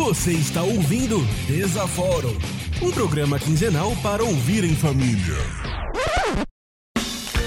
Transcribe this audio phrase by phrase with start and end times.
[0.00, 2.34] Você está ouvindo Desaforo,
[2.80, 5.36] um programa quinzenal para ouvir em família.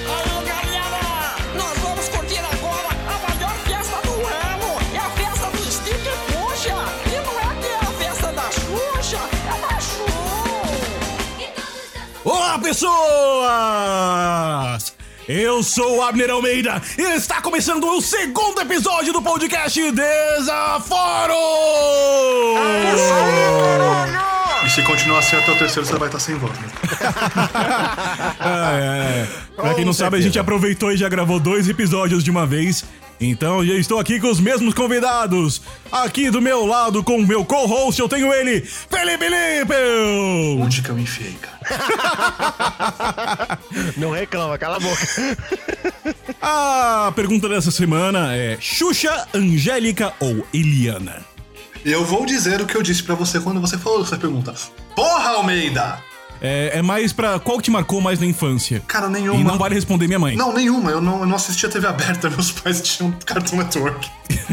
[0.07, 1.35] Alô, galera!
[1.57, 4.77] Nós vamos curtir agora a maior festa do ano!
[4.93, 6.75] É a festa do Stick Puxa!
[7.07, 9.17] E não é que é a festa da Xuxa,
[9.47, 11.49] é da Xuxa!
[12.23, 14.13] Olá, pessoas!
[15.27, 21.33] Eu sou o Abner Almeida e está começando o segundo episódio do podcast Desaforo!
[24.65, 26.67] E se continuar assim até o terceiro, você vai estar sem voz, né?
[28.45, 29.27] É, é.
[29.55, 32.83] Pra quem não sabe, a gente aproveitou e já gravou dois episódios de uma vez.
[33.19, 35.61] Então, eu estou aqui com os mesmos convidados.
[35.91, 40.59] Aqui do meu lado, com o meu co-host, eu tenho ele, Felipe Limpel!
[40.59, 41.59] Onde que eu me enfiei, cara?
[43.95, 45.07] Não reclama, cala a boca.
[46.41, 51.23] A pergunta dessa semana é: Xuxa, Angélica ou Eliana?
[51.85, 54.53] Eu vou dizer o que eu disse pra você quando você falou essa pergunta.
[54.95, 55.99] Porra, Almeida!
[56.45, 58.81] É, é mais pra qual que te marcou mais na infância?
[58.85, 59.39] Cara, nenhuma.
[59.39, 60.35] E não vale responder minha mãe.
[60.35, 60.91] Não, nenhuma.
[60.91, 62.27] Eu não, eu não assistia TV aberta.
[62.29, 64.11] Meus pais tinham Cartoon Network.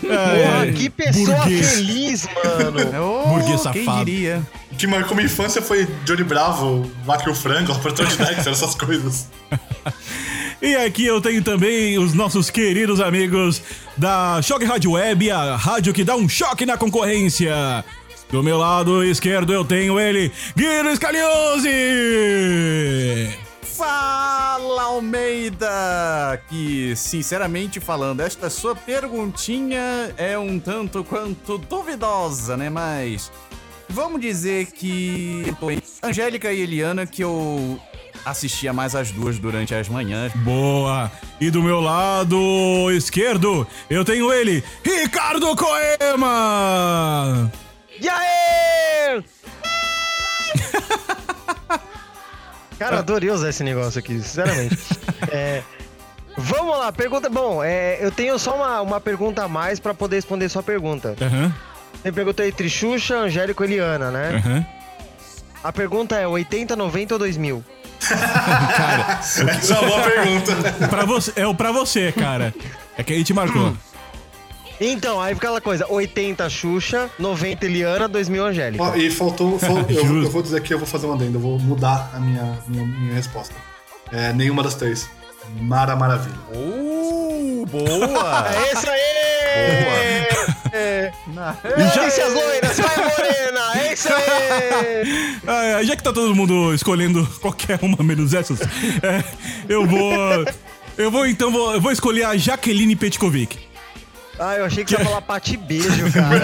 [0.00, 1.72] Porra, que pessoa burguês.
[1.74, 3.24] feliz, mano.
[3.28, 4.04] Burguês Quem safado.
[4.06, 4.42] diria?
[4.72, 8.52] O que marcou minha infância foi Johnny Bravo, Vaca e o Frango, Operador de Dexter,
[8.52, 9.28] essas coisas.
[10.62, 13.60] E aqui eu tenho também os nossos queridos amigos
[13.96, 17.84] da Choque Rádio Web, a rádio que dá um choque na concorrência.
[18.34, 21.70] Do meu lado esquerdo eu tenho ele, Guilherme Scaliose!
[23.62, 26.42] Fala, Almeida!
[26.48, 32.68] Que, sinceramente falando, esta sua perguntinha é um tanto quanto duvidosa, né?
[32.68, 33.30] Mas
[33.88, 35.44] vamos dizer que
[36.02, 37.78] Angélica e Eliana que eu
[38.24, 40.32] assistia mais as duas durante as manhãs.
[40.38, 41.08] Boa!
[41.40, 46.28] E do meu lado esquerdo eu tenho ele, Ricardo Coema!
[48.04, 49.24] E aí?
[52.78, 54.76] Cara, adorei usar esse negócio aqui, sinceramente.
[55.32, 55.62] É,
[56.36, 57.30] vamos lá, pergunta.
[57.30, 61.16] Bom, é, eu tenho só uma, uma pergunta a mais pra poder responder sua pergunta.
[61.20, 61.52] Aham,
[62.02, 64.42] Você perguntou entre Xuxa, Angélico e Eliana, né?
[64.44, 64.66] aham.
[65.64, 67.64] A pergunta é 80, 90 ou 2000?
[68.02, 70.52] Essa é uma boa pergunta.
[70.90, 72.54] Pra você, é o pra você, cara.
[72.98, 73.74] É que a gente marcou.
[74.80, 78.82] Então, aí fica aquela coisa: 80 Xuxa, 90 Eliana, 2000 Angélica.
[78.84, 79.58] Ó, e faltou.
[79.58, 82.18] fal- eu, eu vou dizer aqui, eu vou fazer uma adenda, eu vou mudar a
[82.20, 83.54] minha, minha, minha resposta.
[84.12, 85.08] É, nenhuma das três.
[85.60, 86.36] Mara Maravilha.
[86.54, 88.44] Uh, boa!
[88.54, 89.00] É isso aí!
[90.72, 91.12] É.
[91.76, 93.60] Delícias loiras, vai morena!
[93.80, 95.34] É isso aí!
[95.46, 99.22] Ah, já que tá todo mundo escolhendo qualquer uma menos essas, é,
[99.68, 100.10] eu vou.
[100.96, 103.58] Eu vou então, vou, eu vou escolher a Jaqueline Petkovic.
[104.38, 106.38] Ah, eu achei que você ia falar pati beijo, cara.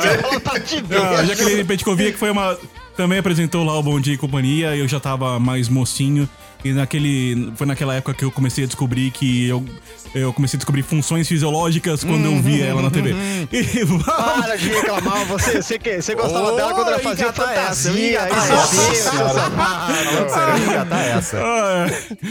[0.00, 1.26] Você ia falar pati Não, beijo.
[1.26, 2.58] Jaqueline Petkovic foi uma.
[2.96, 6.28] Também apresentou lá o Bom Dia e Companhia, eu já tava mais mocinho.
[6.64, 7.52] E naquele.
[7.56, 9.64] Foi naquela época que eu comecei a descobrir que eu.
[10.14, 13.14] Eu comecei a descobrir funções fisiológicas quando eu via ela na TV.
[13.52, 14.04] E vamos.
[14.04, 18.18] Para de reclamar, você, você, que- você gostava dela quando ela fazia essa, fantasia.
[18.20, 18.56] essa.
[18.66, 21.38] vê, seu Falando sério, vou engatar essa.
[21.38, 21.86] Ah,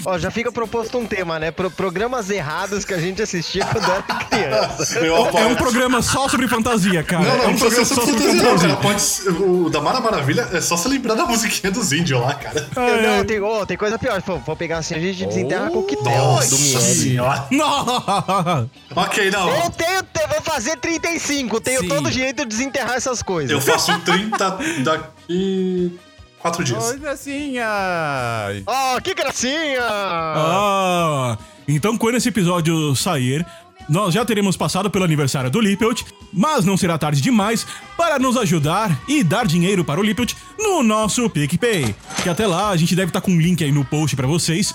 [0.06, 1.52] Ó, já fica proposto um tema, né?
[1.52, 5.00] Pro- programas errados que a gente assistia quando era criança.
[5.38, 7.24] É um programa só sobre fantasia, cara.
[7.24, 8.76] Não, não, é um não precisa ser programa sobre fantasia, não, cara.
[8.78, 12.68] Pode o da Mara Maravilha é só se lembrar da musiquinha dos índios lá, cara.
[12.76, 14.17] Não, tem, ô, tem coisa pior.
[14.26, 16.82] Pô, vou pegar assim, a gente desenterra coquetel do Nossa Miele.
[16.96, 17.48] senhora.
[17.52, 18.70] Não!
[18.96, 19.50] Ok, não.
[19.50, 21.88] Eu tenho, te- vou fazer 35, tenho Sim.
[21.88, 23.52] todo o direito de desenterrar essas coisas.
[23.52, 26.00] Eu faço 30 daqui.
[26.40, 27.04] quatro dias.
[27.06, 28.64] Assim, ai.
[28.66, 29.82] Oh, que gracinha!
[29.82, 33.46] Ah, então quando esse episódio sair,
[33.90, 36.04] nós já teremos passado pelo aniversário do Lippelt,
[36.34, 37.66] mas não será tarde demais
[37.96, 41.96] para nos ajudar e dar dinheiro para o Lippelt no nosso PicPay.
[42.24, 44.74] Que até lá a gente deve estar com um link aí no post para vocês.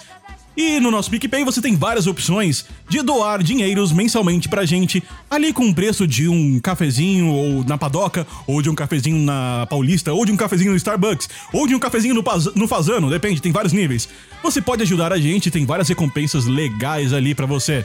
[0.55, 5.51] E no nosso PicPay você tem várias opções de doar dinheiros mensalmente pra gente, ali
[5.51, 10.13] com o preço de um cafezinho ou na padoca, ou de um cafezinho na Paulista,
[10.13, 13.41] ou de um cafezinho no Starbucks, ou de um cafezinho no, Paz- no Fazano, depende,
[13.41, 14.07] tem vários níveis.
[14.43, 17.83] Você pode ajudar a gente, tem várias recompensas legais ali pra você.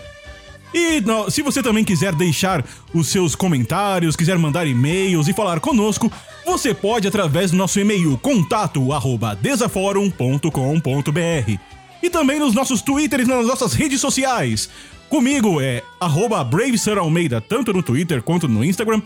[0.73, 6.11] E se você também quiser deixar os seus comentários, quiser mandar e-mails e falar conosco,
[6.45, 13.45] você pode através do nosso e-mail contato arroba desaforum.com.br e também nos nossos twitters nas
[13.45, 14.69] nossas redes sociais.
[15.09, 16.47] Comigo é arroba
[17.47, 19.01] tanto no Twitter quanto no Instagram.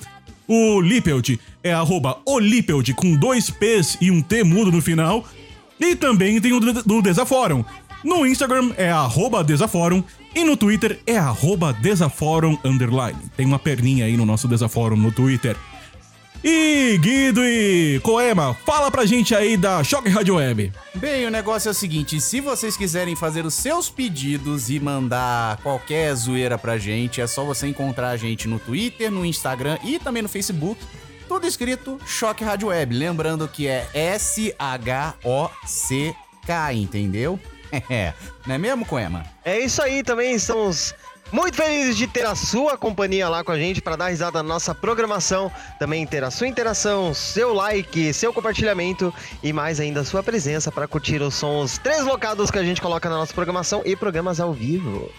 [0.48, 5.26] O Lippelt é arroba Olippelt com dois P's e um T mudo no final.
[5.80, 7.64] E também tem o do Desaforum.
[8.04, 8.92] No Instagram é
[9.46, 10.04] Desaforum
[10.34, 11.20] e no Twitter é
[11.82, 13.20] Desaforum underline.
[13.38, 15.56] Tem uma perninha aí no nosso Desaforum no Twitter.
[16.44, 20.74] E Guido e Coema, fala pra gente aí da Choque Rádio Web.
[20.96, 25.58] Bem, o negócio é o seguinte: se vocês quiserem fazer os seus pedidos e mandar
[25.58, 30.00] qualquer zoeira pra gente, é só você encontrar a gente no Twitter, no Instagram e
[30.00, 30.82] também no Facebook.
[31.28, 32.96] Tudo escrito Choque Rádio Web.
[32.96, 35.14] Lembrando que é S-H-O-C-K,
[36.74, 37.40] entendeu?
[37.90, 38.14] É,
[38.46, 39.24] não é mesmo, Coema?
[39.44, 40.94] É isso aí, também estamos
[41.32, 44.50] muito felizes de ter a sua companhia lá com a gente para dar risada na
[44.50, 50.06] nossa programação, também ter a sua interação, seu like, seu compartilhamento e mais ainda a
[50.06, 53.96] sua presença para curtir os sons deslocados que a gente coloca na nossa programação e
[53.96, 55.10] programas ao vivo.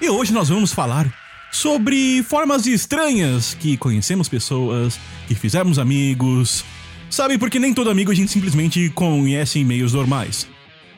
[0.00, 1.06] E hoje nós vamos falar
[1.50, 6.64] sobre formas estranhas que conhecemos pessoas, que fizemos amigos.
[7.08, 10.48] Sabe, porque nem todo amigo a gente simplesmente conhece em meios normais.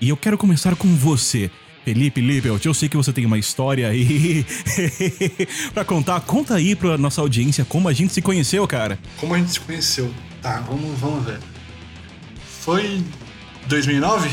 [0.01, 1.51] E eu quero começar com você,
[1.85, 2.65] Felipe Lippelt.
[2.65, 4.45] Eu sei que você tem uma história aí
[5.73, 6.21] pra contar.
[6.21, 8.99] Conta aí pra nossa audiência como a gente se conheceu, cara.
[9.19, 10.13] Como a gente se conheceu?
[10.43, 11.39] Tá, vamos, vamos ver.
[12.61, 13.03] Foi
[13.67, 14.31] 2009?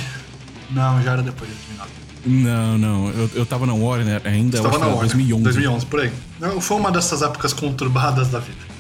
[0.72, 1.92] Não, já era depois de 2009.
[2.24, 5.44] Não, não, eu, eu tava na Warner ainda, eu acho que na Warner, 2011.
[5.44, 6.12] 2011, por aí.
[6.40, 8.71] Não, Foi uma dessas épocas conturbadas da vida.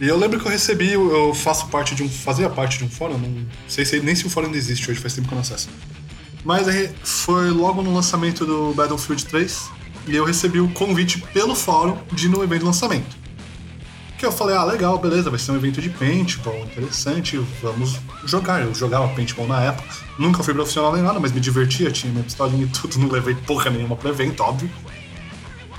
[0.00, 2.90] E eu lembro que eu recebi, eu faço parte de um, fazia parte de um
[2.90, 5.36] fórum, não sei se, nem se o fórum ainda existe hoje, faz tempo que eu
[5.36, 5.70] não acesso.
[6.44, 6.66] Mas
[7.02, 9.70] foi logo no lançamento do Battlefield 3
[10.06, 13.16] e eu recebi o convite pelo fórum de ir no evento de lançamento.
[14.18, 18.62] Que eu falei, ah, legal, beleza, vai ser um evento de paintball, interessante, vamos jogar.
[18.62, 19.88] Eu jogava paintball na época,
[20.18, 23.34] nunca fui profissional nem nada, mas me divertia, tinha minha pistolinha e tudo, não levei
[23.34, 24.70] porra nenhuma pro evento, óbvio.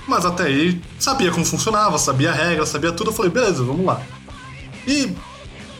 [0.08, 3.84] Mas até aí, sabia como funcionava, sabia a regra, sabia tudo, eu falei, beleza, vamos
[3.84, 4.00] lá.
[4.86, 5.14] E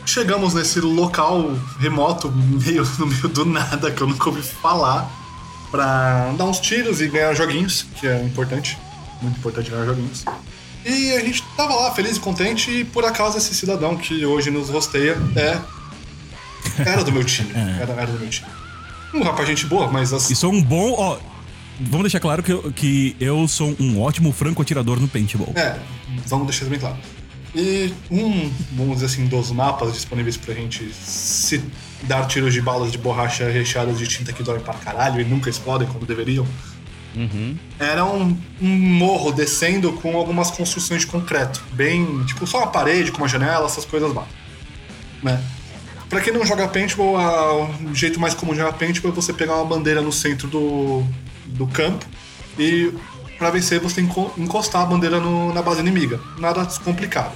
[0.05, 2.31] chegamos nesse local remoto,
[2.63, 5.09] meio no meio do nada, que eu nunca ouvi falar,
[5.71, 8.77] pra dar uns tiros e ganhar joguinhos, que é importante,
[9.19, 10.23] muito importante ganhar joguinhos.
[10.85, 14.51] E a gente tava lá, feliz e contente, e por acaso esse cidadão que hoje
[14.51, 15.59] nos rosteia é.
[16.85, 17.51] Era do meu time.
[17.81, 18.49] Era, era do meu time.
[19.13, 20.33] Um rapaz, gente boa, mas assim.
[20.33, 21.17] E sou um bom, ó.
[21.79, 25.53] Vamos deixar claro que eu, que eu sou um ótimo franco atirador no paintball.
[25.55, 25.77] É,
[26.27, 26.97] vamos deixar isso bem claro.
[27.55, 31.63] E um, vamos dizer assim, dos mapas disponíveis pra gente se
[32.03, 35.49] dar tiros de balas de borracha recheadas de tinta que doem pra caralho e nunca
[35.49, 36.45] explodem como deveriam.
[37.79, 41.63] Era um, um morro descendo com algumas construções de concreto.
[41.73, 44.27] Bem, tipo, só uma parede com uma janela, essas coisas lá.
[45.23, 45.41] Né?
[46.07, 49.33] Pra quem não joga paintball, a- o jeito mais comum de jogar paintball é você
[49.33, 51.03] pegar uma bandeira no centro do,
[51.49, 52.05] do campo
[52.57, 52.93] e
[53.37, 56.19] pra vencer você tem que enco- encostar a bandeira no- na base inimiga.
[56.37, 57.31] Nada complicado.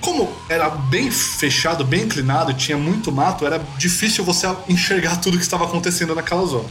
[0.00, 5.42] Como era bem fechado, bem inclinado, tinha muito mato, era difícil você enxergar tudo que
[5.42, 6.68] estava acontecendo naquela zona.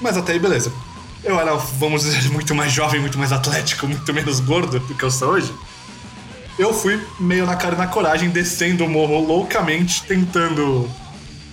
[0.00, 0.72] Mas até aí, beleza.
[1.24, 5.02] Eu era, vamos dizer, muito mais jovem, muito mais atlético, muito menos gordo do que
[5.02, 5.52] eu sou hoje.
[6.58, 10.88] Eu fui meio na cara e na coragem, descendo o morro loucamente, tentando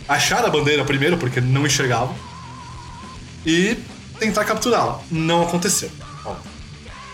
[0.07, 2.13] achar a bandeira primeiro, porque não enxergava,
[3.45, 3.77] e
[4.19, 4.99] tentar capturá-la.
[5.11, 5.89] Não aconteceu.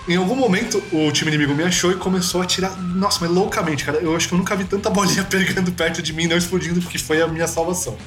[0.06, 2.78] Em algum momento, o time inimigo me achou e começou a atirar.
[2.78, 4.00] Nossa, mas loucamente, cara.
[4.00, 6.82] Eu acho que eu nunca vi tanta bolinha pegando perto de mim e não explodindo,
[6.82, 7.98] porque foi a minha salvação.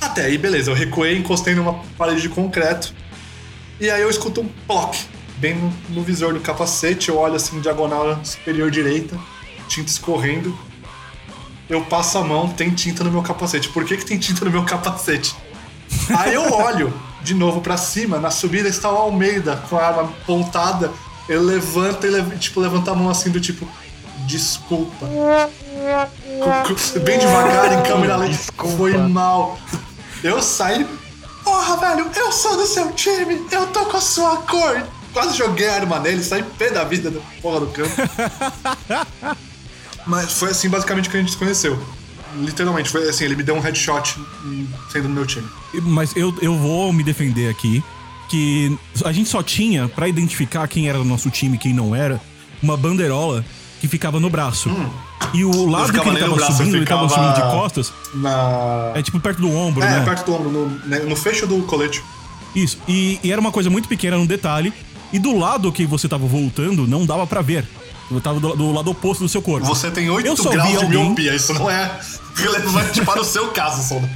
[0.00, 0.70] Até aí, beleza.
[0.70, 2.94] Eu recuei, encostei numa parede de concreto.
[3.80, 4.94] E aí eu escuto um ploc,
[5.38, 7.08] bem no, no visor do capacete.
[7.08, 9.18] Eu olho assim, diagonal superior direita,
[9.66, 10.56] tinta escorrendo.
[11.68, 13.68] Eu passo a mão, tem tinta no meu capacete.
[13.70, 15.34] Por que, que tem tinta no meu capacete?
[16.16, 16.94] Aí eu olho
[17.26, 20.92] de novo pra cima, na subida está o Almeida com a arma apontada.
[21.28, 23.68] Ele levanta e tipo, levanta a mão assim do tipo.
[24.26, 25.06] Desculpa.
[27.02, 28.38] Bem devagar, em câmera lenta.
[28.76, 29.58] Foi mal.
[30.22, 30.86] Eu saí.
[31.42, 34.82] Porra, velho, eu sou do seu time, eu tô com a sua cor.
[35.12, 37.90] Quase joguei a arma nele, saí pé da vida da porra do campo.
[40.06, 41.76] Mas foi assim basicamente que a gente se conheceu.
[42.40, 45.46] Literalmente, foi assim, ele me deu um headshot hum, sendo no meu time.
[45.82, 47.82] Mas eu, eu vou me defender aqui
[48.28, 51.94] que a gente só tinha, pra identificar quem era do nosso time e quem não
[51.94, 52.20] era,
[52.62, 53.44] uma banderola
[53.80, 54.70] que ficava no braço.
[55.32, 58.92] E o lado que ele tava braço, subindo, ele tava subindo de costas, Na.
[58.94, 60.04] é tipo perto do ombro, É, né?
[60.04, 62.02] perto do ombro, no, né, no fecho do colete.
[62.54, 62.78] Isso.
[62.88, 64.72] E, e era uma coisa muito pequena, um detalhe.
[65.12, 67.64] E do lado que você tava voltando, não dava pra ver.
[68.10, 69.66] Eu tava do, do lado oposto do seu corpo.
[69.66, 71.98] Você tem 8 Eu graus de alguém- miopia, isso não é
[72.36, 74.08] relevante para o seu caso, Soda.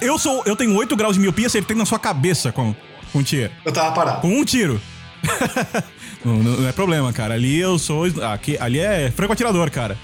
[0.00, 0.42] Eu sou.
[0.44, 2.74] Eu tenho 8 graus de miopia, acertei na sua cabeça com,
[3.12, 3.50] com um tiro.
[3.64, 4.20] Eu tava parado.
[4.20, 4.80] Com um tiro.
[6.24, 7.34] não, não- é problema, cara.
[7.34, 8.04] Ali eu sou.
[8.32, 9.96] Aqui, ali é franco atirador, cara.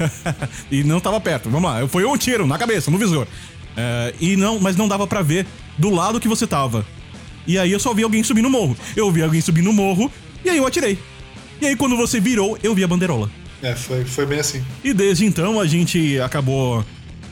[0.70, 1.48] e não tava perto.
[1.48, 1.86] Vamos lá.
[1.88, 3.26] Foi um tiro na cabeça, no visor.
[3.76, 5.46] É, e não, mas não dava pra ver
[5.78, 6.84] do lado que você tava.
[7.46, 8.76] E aí eu só vi alguém subir no morro.
[8.94, 10.10] Eu vi alguém subir no morro
[10.44, 10.98] e aí eu atirei.
[11.60, 13.30] E aí quando você virou, eu vi a bandeirola.
[13.62, 14.62] É, foi, foi bem assim.
[14.84, 16.84] E desde então a gente acabou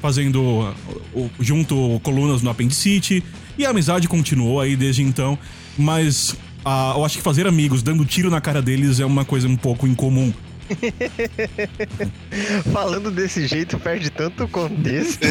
[0.02, 0.74] fazendo
[1.14, 3.22] o- junto colunas no Appendicity
[3.56, 5.38] e a amizade continuou aí desde então,
[5.78, 9.46] mas ah, eu acho que fazer amigos dando tiro na cara deles é uma coisa
[9.48, 10.32] um pouco incomum.
[12.72, 15.24] Falando desse jeito, perde tanto contexto.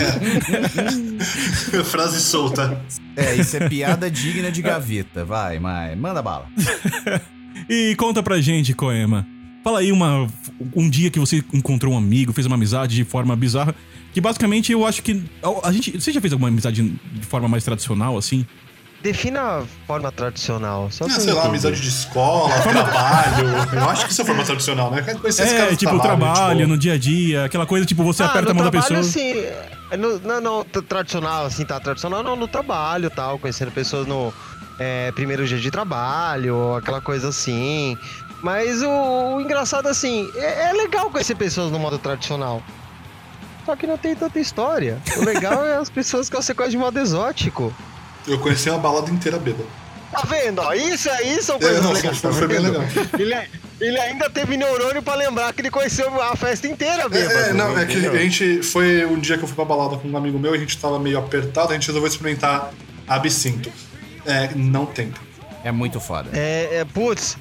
[1.85, 2.81] Frase solta.
[3.17, 5.25] É, isso é piada digna de gaveta.
[5.25, 6.47] Vai, Mai, manda bala.
[7.69, 9.25] E conta pra gente, Coema.
[9.63, 10.27] Fala aí uma,
[10.75, 13.73] um dia que você encontrou um amigo, fez uma amizade de forma bizarra,
[14.13, 15.23] que basicamente eu acho que
[15.63, 18.45] a gente, você já fez alguma amizade de forma mais tradicional assim?
[19.01, 20.89] Defina a forma tradicional.
[20.91, 23.47] Só Ah, sei lá, amizade de escola, trabalho.
[23.73, 25.01] Eu acho que isso é forma tradicional, né?
[25.01, 28.23] Conhecer esse cara É, tipo trabalho, tipo, no dia a dia, aquela coisa tipo você
[28.23, 29.23] Ah, aperta a mão da trabalho, pessoa.
[29.23, 29.33] Assim,
[29.97, 31.79] no, não, não, tradicional, assim, tá?
[31.79, 34.33] Tradicional não, no trabalho tal, conhecendo pessoas no
[34.79, 37.97] é, primeiro dia de trabalho, aquela coisa assim.
[38.41, 38.89] Mas o,
[39.35, 42.61] o engraçado, assim, é, é legal conhecer pessoas no modo tradicional.
[43.65, 44.99] Só que não tem tanta história.
[45.17, 47.73] O legal é as pessoas que você conhece de modo exótico.
[48.27, 49.67] Eu conheci uma balada inteira bêbada.
[50.11, 50.59] Tá vendo?
[50.61, 52.17] Ó, isso aí são É, coisas não, legais.
[52.19, 52.83] foi, foi bem legal.
[53.17, 53.35] Ele,
[53.81, 57.33] ele ainda teve neurônio pra lembrar que ele conheceu a festa inteira, bêbado.
[57.33, 60.07] É, não, é que a gente foi um dia que eu fui pra balada com
[60.07, 62.71] um amigo meu e a gente tava meio apertado, a gente resolveu experimentar
[63.07, 63.71] absinto.
[64.25, 65.11] É, não tem.
[65.63, 66.29] É muito foda.
[66.33, 67.37] É, é, putz,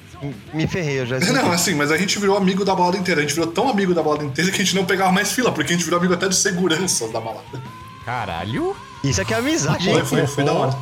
[0.53, 3.21] me ferrei, eu já Não, assim, mas a gente virou amigo da balada inteira.
[3.21, 5.51] A gente virou tão amigo da balada inteira que a gente não pegava mais fila,
[5.51, 7.61] porque a gente virou amigo até de seguranças da balada.
[8.03, 8.75] Caralho.
[9.03, 10.05] Isso aqui é amizade, Foi, hein?
[10.05, 10.75] foi, foi da hora.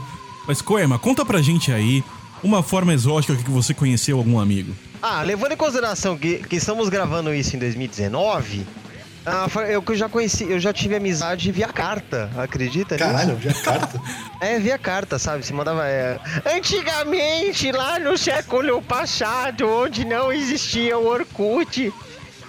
[0.48, 2.04] Mas Coema, conta pra gente aí
[2.42, 4.74] uma forma exótica que você conheceu algum amigo.
[5.02, 8.66] Ah, levando em consideração que, que estamos gravando isso em 2019,
[9.26, 13.40] ah, eu que já conheci, eu já tive amizade via carta, acredita Caralho, nisso?
[13.42, 14.02] via carta.
[14.42, 15.46] É, via carta, sabe?
[15.46, 15.88] Se mandava.
[15.88, 16.20] é,
[16.54, 21.94] Antigamente, lá no século passado, onde não existia o Orkut,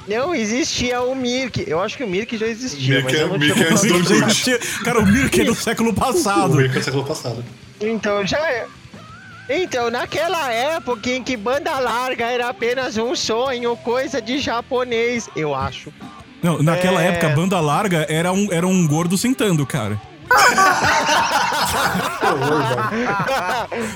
[0.09, 1.65] não existia o Mirk.
[1.69, 3.71] Eu acho que o Mirk já existia, Mirk mas é- eu não Mirk tinha é
[3.71, 4.15] antes do.
[4.17, 4.59] Orkut.
[4.85, 6.55] Cara, o Mirk é do século O passado.
[6.57, 7.45] meio que é do século passado.
[7.81, 8.67] Então, já é.
[9.49, 15.55] Então, naquela época em que banda larga era apenas um sonho, coisa de japonês, eu
[15.55, 15.93] acho.
[16.45, 17.07] Não, naquela É.
[17.09, 19.99] época, banda larga era um, era um gordo sentando, cara.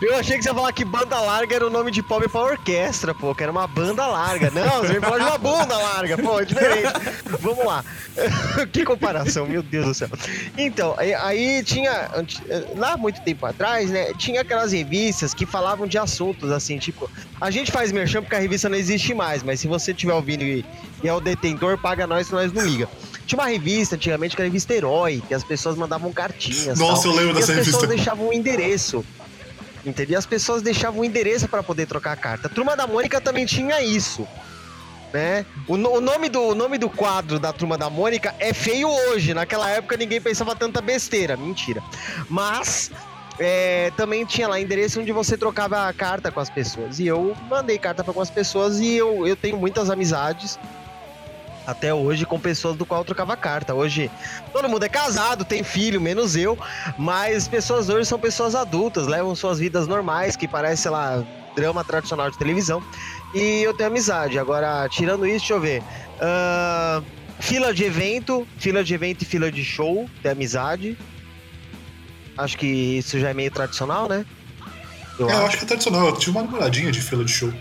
[0.00, 2.40] Eu achei que você ia falar que banda larga era o nome de pobre pra
[2.40, 4.50] orquestra, pô, que era uma banda larga.
[4.50, 6.92] Não, você veio falar de uma bunda larga, pô, é diferente.
[7.40, 7.84] Vamos lá.
[8.72, 10.08] que comparação, meu Deus do céu.
[10.56, 12.10] Então, aí, tinha,
[12.76, 17.50] lá muito tempo atrás, né, tinha aquelas revistas que falavam de assuntos, assim, tipo, a
[17.50, 20.64] gente faz merchan porque a revista não existe mais, mas se você estiver ouvindo e,
[21.02, 22.88] e é o detentor, paga nós que nós não liga.
[23.28, 26.78] Tinha uma revista antigamente que era a revista Herói, que as pessoas mandavam cartinhas.
[26.78, 27.86] Nossa, tal, eu lembro e dessa as pessoas revista.
[27.86, 29.04] deixavam um endereço.
[29.84, 30.18] Entendeu?
[30.18, 32.46] As pessoas deixavam o endereço para poder trocar a carta.
[32.46, 34.26] A Turma da Mônica também tinha isso.
[35.12, 35.44] Né?
[35.66, 39.34] O, o nome do, o nome do quadro da Turma da Mônica é feio hoje.
[39.34, 41.36] Naquela época ninguém pensava tanta besteira.
[41.36, 41.82] Mentira.
[42.30, 42.90] Mas
[43.38, 46.98] é, também tinha lá endereço onde você trocava a carta com as pessoas.
[46.98, 50.58] E eu mandei carta para algumas pessoas e eu, eu tenho muitas amizades
[51.68, 53.74] até hoje com pessoas do qual eu trocava carta.
[53.74, 54.10] Hoje
[54.54, 56.58] todo mundo é casado, tem filho, menos eu,
[56.96, 61.22] mas pessoas hoje são pessoas adultas, levam suas vidas normais, que parece, sei lá,
[61.54, 62.82] drama tradicional de televisão.
[63.34, 64.38] E eu tenho amizade.
[64.38, 65.82] Agora, tirando isso, deixa eu ver.
[66.22, 67.04] Ahn,
[67.38, 70.96] fila de evento, fila de evento e fila de show, tem amizade.
[72.38, 74.24] Acho que isso já é meio tradicional, né?
[75.18, 75.46] Eu É, eu acho.
[75.48, 76.06] acho que é tradicional.
[76.06, 77.52] Eu tive uma namoradinha de fila de show.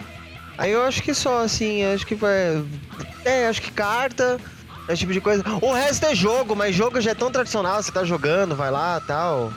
[0.57, 2.65] Aí eu acho que só, assim, acho que vai.
[3.23, 4.39] É, acho que carta,
[4.89, 5.43] esse tipo de coisa.
[5.61, 8.99] O resto é jogo, mas jogo já é tão tradicional, você tá jogando, vai lá
[9.05, 9.53] tal.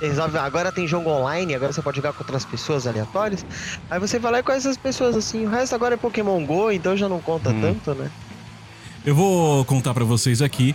[0.00, 3.44] Resolve, agora tem jogo online, agora você pode jogar com outras pessoas aleatórias.
[3.90, 5.44] Aí você vai lá e conhece as pessoas assim.
[5.44, 8.10] O resto agora é Pokémon GO, então já não conta tanto, né?
[9.04, 10.74] Eu vou contar pra vocês aqui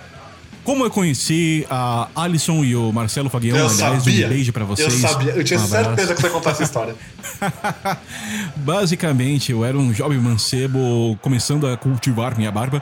[0.66, 3.56] como eu conheci a Alisson e o Marcelo Faguião.
[3.58, 4.26] Eu Aliás, sabia.
[4.26, 4.92] um beijo pra vocês.
[5.02, 5.32] Eu sabia.
[5.32, 6.96] Eu tinha Um certeza que você ia contar essa história.
[8.58, 12.82] Basicamente, eu era um jovem mancebo começando a cultivar minha barba.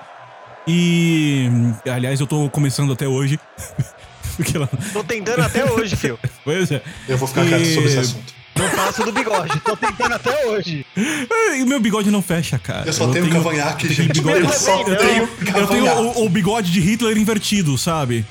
[0.67, 1.49] E,
[1.89, 3.39] aliás, eu tô começando até hoje.
[4.35, 4.67] Porque ela...
[4.91, 6.17] Tô tentando até hoje, filho.
[6.43, 6.81] Pois é.
[7.07, 8.33] Eu vou ficar E- quieto sobre esse assunto.
[8.55, 9.59] Não passo do bigode.
[9.61, 10.85] Tô tentando até hoje.
[10.95, 12.87] É, E meu bigode não fecha, cara.
[12.87, 14.13] Eu só tenho cavanhaque, tenho gente.
[14.21, 16.19] bigode- Eu eu, só tenho, tenho eu tenho cavanhaque.
[16.19, 18.25] o, o bigode de Hitler invertido, sabe?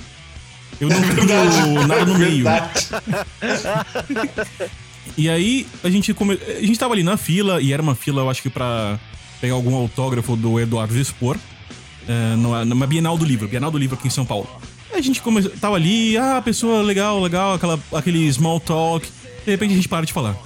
[0.81, 2.45] Eu não tenho nada no meio.
[5.17, 6.39] E aí, a gente come...
[6.47, 8.99] a gente tava ali na fila, e era uma fila, eu acho que pra
[9.41, 11.37] pegar algum autógrafo do Eduardo Expor,
[12.09, 14.49] é, numa, numa Bienal do Livro, Bienal do Livro aqui em São Paulo.
[14.93, 15.43] Aí a gente come...
[15.43, 19.07] tava ali, ah, pessoa legal, legal, aquela, aquele small talk.
[19.45, 20.37] De repente a gente para de falar.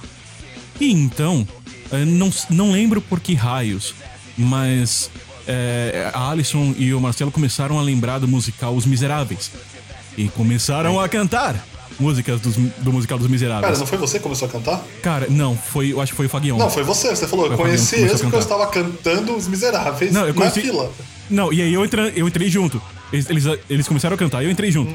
[0.79, 1.47] E então,
[1.91, 3.93] é, não, não lembro por que raios,
[4.37, 5.09] mas
[5.47, 9.51] é, a Alison e o Marcelo começaram a lembrar do musical Os Miseráveis.
[10.17, 11.63] E começaram a cantar
[11.99, 13.65] músicas dos- do musical Dos Miseráveis.
[13.67, 14.83] Cara, não foi você que começou a cantar?
[15.01, 16.57] Cara, não, foi, eu acho que foi o Faguion.
[16.57, 17.09] Não, foi você.
[17.09, 20.27] Você falou, eu Foi o conheci esse porque eu estava cantando Os Miseráveis Não, eu
[20.27, 20.91] na conheci- fila.
[21.29, 22.81] Não, e aí eu, entra, eu entrei junto.
[23.11, 24.93] Eles, eles, eles começaram a cantar e eu entrei junto.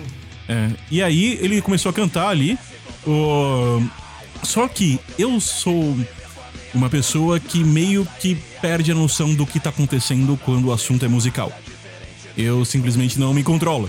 [0.48, 2.58] É, e aí ele começou a cantar ali.
[3.06, 3.82] O-
[4.42, 5.96] Só que eu sou
[6.74, 11.04] uma pessoa que meio que perde a noção do que tá acontecendo quando o assunto
[11.04, 11.52] é musical.
[12.36, 13.88] Eu simplesmente não me controlo.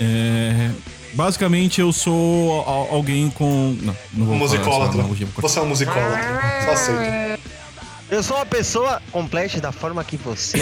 [0.00, 0.70] É,
[1.14, 3.74] Basicamente eu sou al- alguém com.
[3.80, 5.02] Não, não vou Musicólatra.
[5.40, 6.40] Você é um musicólatra.
[6.66, 7.38] Só aceita.
[8.10, 10.58] Eu sou uma pessoa completa da forma que você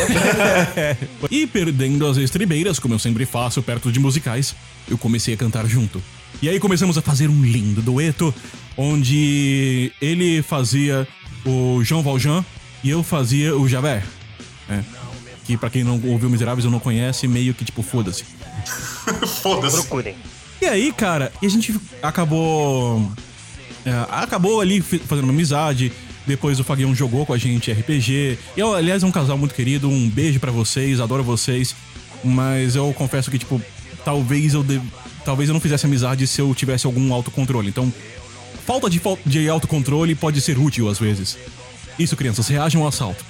[0.77, 0.97] é.
[1.29, 4.55] E perdendo as estribeiras, como eu sempre faço perto de musicais,
[4.89, 6.01] eu comecei a cantar junto.
[6.43, 8.35] E aí começamos a fazer um lindo dueto,
[8.77, 11.07] onde ele fazia
[11.45, 12.45] o Jean Valjean
[12.83, 14.05] e eu fazia o Javert.
[14.69, 14.85] né?
[15.45, 18.25] Que pra quem não ouviu Miseráveis ou não conhece, meio que tipo, foda-se.
[19.43, 19.77] Foda-se.
[19.77, 20.15] Procurem.
[20.61, 23.11] E aí, cara, e a gente acabou.
[23.85, 25.93] é, acabou ali fazendo uma amizade.
[26.27, 28.39] Depois o Faguião jogou com a gente RPG.
[28.57, 29.91] E, eu, aliás, é um casal muito querido.
[29.91, 31.75] Um beijo pra vocês, adoro vocês.
[32.25, 33.61] Mas eu confesso que, tipo,
[34.03, 34.81] talvez eu de-
[35.25, 37.69] talvez eu não fizesse amizade se eu tivesse algum autocontrole.
[37.69, 37.93] Então,
[38.67, 41.39] falta de, de autocontrole pode ser útil às vezes.
[41.99, 43.25] Isso, crianças, reajam ao assalto.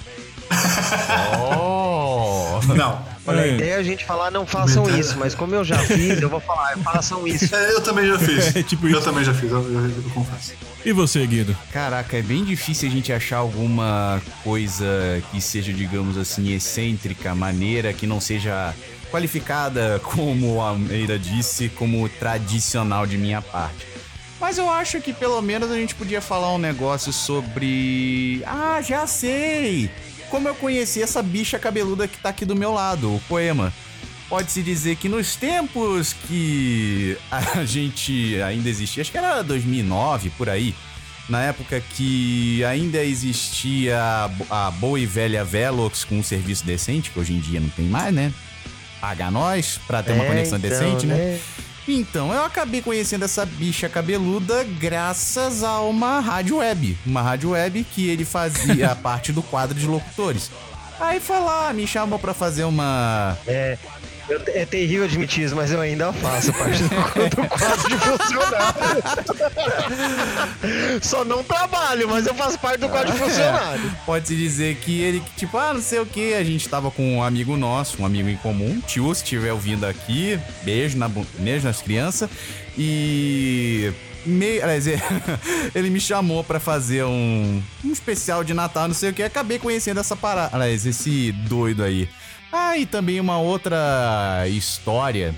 [1.57, 2.59] Oh!
[2.75, 3.14] Não.
[3.27, 6.21] Olha, a ideia é a gente falar não façam isso, mas como eu já fiz,
[6.21, 7.53] eu vou falar, façam isso.
[7.55, 8.55] É, eu também já fiz.
[8.55, 9.01] É tipo eu isso.
[9.01, 10.53] também já fiz, eu, eu- eu confesso.
[10.85, 11.57] E você, Guido?
[11.71, 14.85] Caraca, é bem difícil a gente achar alguma coisa
[15.31, 18.73] que seja, digamos assim, excêntrica, maneira, que não seja
[19.09, 23.87] qualificada, como a Almeida disse, como tradicional de minha parte.
[24.39, 28.43] Mas eu acho que pelo menos a gente podia falar um negócio sobre.
[28.45, 29.89] Ah, já sei!
[30.29, 33.71] Como eu conheci essa bicha cabeluda que tá aqui do meu lado, o poema.
[34.27, 40.49] Pode-se dizer que nos tempos que a gente ainda existia, acho que era 2009 por
[40.49, 40.73] aí,
[41.29, 46.65] na época que ainda existia a bo- a boa e velha Velox com um serviço
[46.65, 48.33] decente, que hoje em dia não tem mais, né?
[48.99, 51.15] Paga nós pra ter uma É, conexão então, decente, né?
[51.15, 51.39] né?
[51.87, 56.97] Então, eu acabei conhecendo essa bicha cabeluda graças a uma rádio web.
[57.05, 60.49] Uma rádio web que ele fazia parte do quadro de locutores.
[60.99, 63.37] Aí foi lá, me chamou pra fazer uma.
[63.45, 63.77] É,
[64.47, 66.89] é terrível admitir isso, mas eu ainda faço parte do,
[67.47, 69.03] quadro de funcionário.
[71.01, 73.91] Só não trabalho, mas eu faço parte do quadro de funcionário.
[74.05, 77.23] Pode-se dizer que ele, tipo, ah, não sei o que, a gente tava com um
[77.23, 81.81] amigo nosso, um amigo em comum, tio, se estiver ouvindo aqui, beijo, na, beijo nas
[81.81, 82.29] crianças.
[82.77, 83.91] E.
[84.25, 84.87] Me, aliás,
[85.75, 89.59] ele me chamou pra fazer um, um especial de Natal, não sei o que, acabei
[89.59, 90.49] conhecendo essa parada.
[90.55, 92.09] Aliás, esse doido aí.
[92.51, 95.33] Ah, e também uma outra história.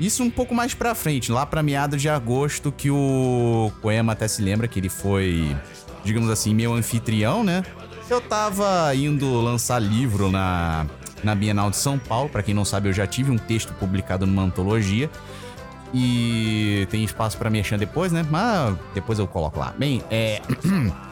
[0.00, 4.26] Isso um pouco mais pra frente, lá pra meados de agosto, que o Poema até
[4.26, 5.54] se lembra que ele foi,
[6.02, 7.62] digamos assim, meu anfitrião, né?
[8.08, 10.86] Eu tava indo lançar livro na,
[11.22, 12.28] na Bienal de São Paulo.
[12.28, 15.08] Pra quem não sabe, eu já tive um texto publicado numa antologia.
[15.92, 18.24] E tem espaço pra mexer depois, né?
[18.28, 19.74] Mas depois eu coloco lá.
[19.76, 20.40] Bem, é.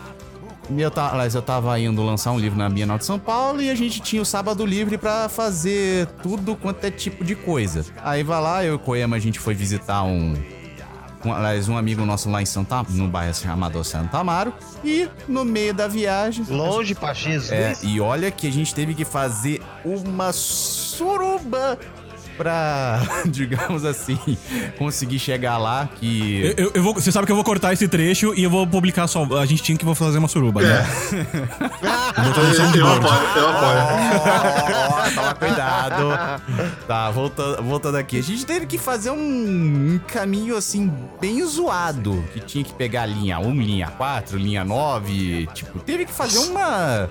[0.77, 3.71] Eu, ta- aliás, eu tava indo lançar um livro na Bienal de São Paulo e
[3.71, 7.85] a gente tinha o sábado livre pra fazer tudo quanto é tipo de coisa.
[8.03, 10.35] Aí vai lá, eu e o Coema, a gente foi visitar um.
[11.25, 14.53] um aliás, um amigo nosso lá em Santa, no bairro chamado Santa Amaro.
[14.85, 16.45] E no meio da viagem.
[16.51, 17.51] Longe pra Jesus.
[17.51, 21.79] É, e olha que a gente teve que fazer uma suruba
[22.39, 24.19] pra, digamos assim,
[24.79, 26.55] conseguir chegar lá que...
[26.57, 28.67] Eu, eu- eu vou, você sabe que eu vou cortar esse trecho e eu vou
[28.67, 29.25] publicar só.
[29.39, 30.87] A gente tinha que vou fazer uma suruba, né?
[32.17, 35.15] Eu, eu apoio, eu apoio.
[35.15, 36.09] Toma cuidado.
[36.87, 38.19] Tá, voltando, voltando aqui.
[38.19, 42.25] A gente teve que fazer um, um caminho assim, bem zoado.
[42.33, 45.49] Que tinha que pegar linha 1, linha 4, linha 9.
[45.55, 47.09] Tipo, teve que fazer uma.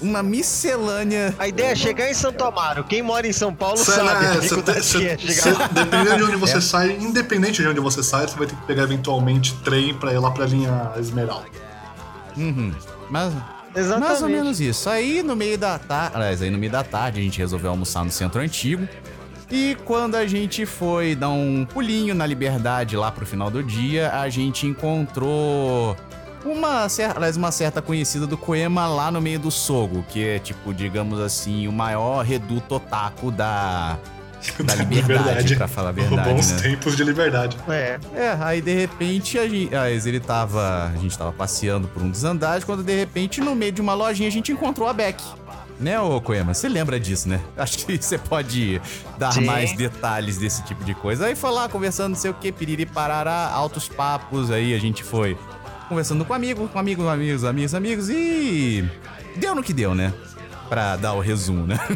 [0.00, 1.34] Uma miscelânea.
[1.38, 2.84] A ideia é chegar em Santo Amaro.
[2.84, 5.68] Quem mora em São Paulo Cê- sabe a né, cê- dificuldade cê- que é chegar.
[5.68, 6.36] Dependendo de onde É.
[6.36, 10.12] você sai, independente de onde você sai, você vai ter que pegar eventualmente trem pra
[10.12, 11.46] ir lá pra linha Esmeralda.
[12.36, 12.72] Uhum.
[13.10, 13.32] Mas.
[13.74, 14.08] Exatamente.
[14.08, 14.88] Mais ou menos isso.
[14.88, 16.44] Aí no meio da tarde.
[16.44, 18.88] Aí no meio da tarde a gente resolveu almoçar no centro antigo.
[19.50, 24.10] E quando a gente foi dar um pulinho na liberdade lá pro final do dia,
[24.12, 25.96] a gente encontrou
[26.44, 30.72] uma, aliás, uma certa conhecida do Coema lá no meio do Sogo, que é tipo,
[30.72, 33.98] digamos assim, o maior reduto otaku da,
[34.64, 36.60] da liberdade, pra falar a verdade, Bons né?
[36.60, 37.56] tempos de liberdade.
[37.68, 37.98] É.
[38.14, 42.10] É, aí de repente a gente, aliás, ele tava, a gente tava passeando por um
[42.10, 45.22] dos andares, quando de repente no meio de uma lojinha a gente encontrou a Beck.
[45.80, 46.54] Né, ô Koema?
[46.54, 47.40] Você lembra disso, né?
[47.56, 48.80] Acho que você pode
[49.16, 49.44] dar Sim.
[49.44, 51.26] mais detalhes desse tipo de coisa.
[51.26, 55.04] Aí foi lá conversando, não sei o que, piriri parará, altos papos, aí a gente
[55.04, 55.38] foi
[55.88, 58.84] conversando com amigo, com amigos, amigos, amigos, amigos e.
[59.36, 60.12] Deu no que deu, né?
[60.68, 61.78] Pra dar o resumo, né?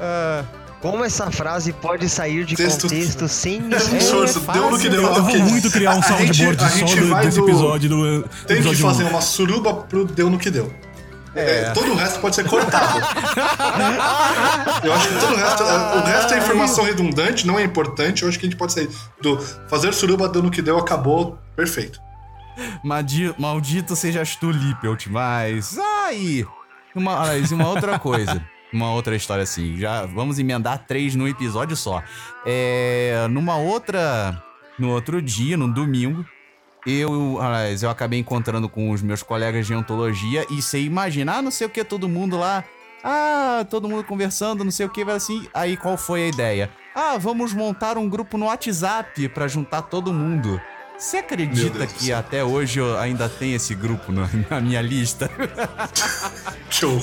[0.00, 0.44] Ah,
[0.80, 5.02] Como essa frase pode sair de Texto- contexto sem É esforço, deu no que deu.
[5.02, 8.22] Eu vou muito criar um A- a gente- soundboard só do- desse do- episódio do.
[8.22, 9.08] Tem que episódio fazer um.
[9.10, 10.72] uma suruba pro deu no que deu.
[11.34, 12.98] É, todo o resto pode ser cortado.
[14.84, 15.62] Eu acho que todo o resto.
[15.62, 18.22] O resto é informação redundante, não é importante.
[18.22, 18.88] Eu acho que a gente pode sair
[19.20, 21.98] do fazer suruba deu no que deu, acabou, perfeito.
[22.84, 25.78] madi- maldito sejas tu, Lippelt, mas.
[25.78, 26.46] Ai!
[26.94, 28.42] Uma, mas uma outra coisa.
[28.72, 29.76] Uma outra história assim.
[29.78, 32.02] Já vamos emendar três no episódio só.
[32.44, 33.26] É.
[33.30, 34.42] Numa outra.
[34.78, 36.24] No outro dia, no domingo.
[36.86, 41.42] Eu, aliás, eu acabei encontrando com os meus colegas de ontologia e você imagina, ah,
[41.42, 42.64] não sei o que, todo mundo lá.
[43.04, 45.46] Ah, todo mundo conversando, não sei o que, vai assim.
[45.54, 46.70] Aí qual foi a ideia?
[46.94, 50.60] Ah, vamos montar um grupo no WhatsApp pra juntar todo mundo.
[50.98, 52.18] Você acredita que céu.
[52.18, 55.30] até hoje eu ainda tem esse grupo no- na minha lista?
[56.70, 57.02] Que eu,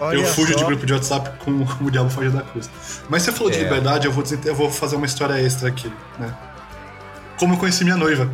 [0.00, 0.58] Olha eu fujo só.
[0.58, 2.70] de grupo de WhatsApp com, o Diabo Foge da Cruz.
[3.08, 3.62] Mas você falou de É.
[3.64, 6.34] liberdade, eu vou, dizer, eu vou fazer uma história extra aqui, né?
[7.38, 8.30] Como eu conheci minha noiva.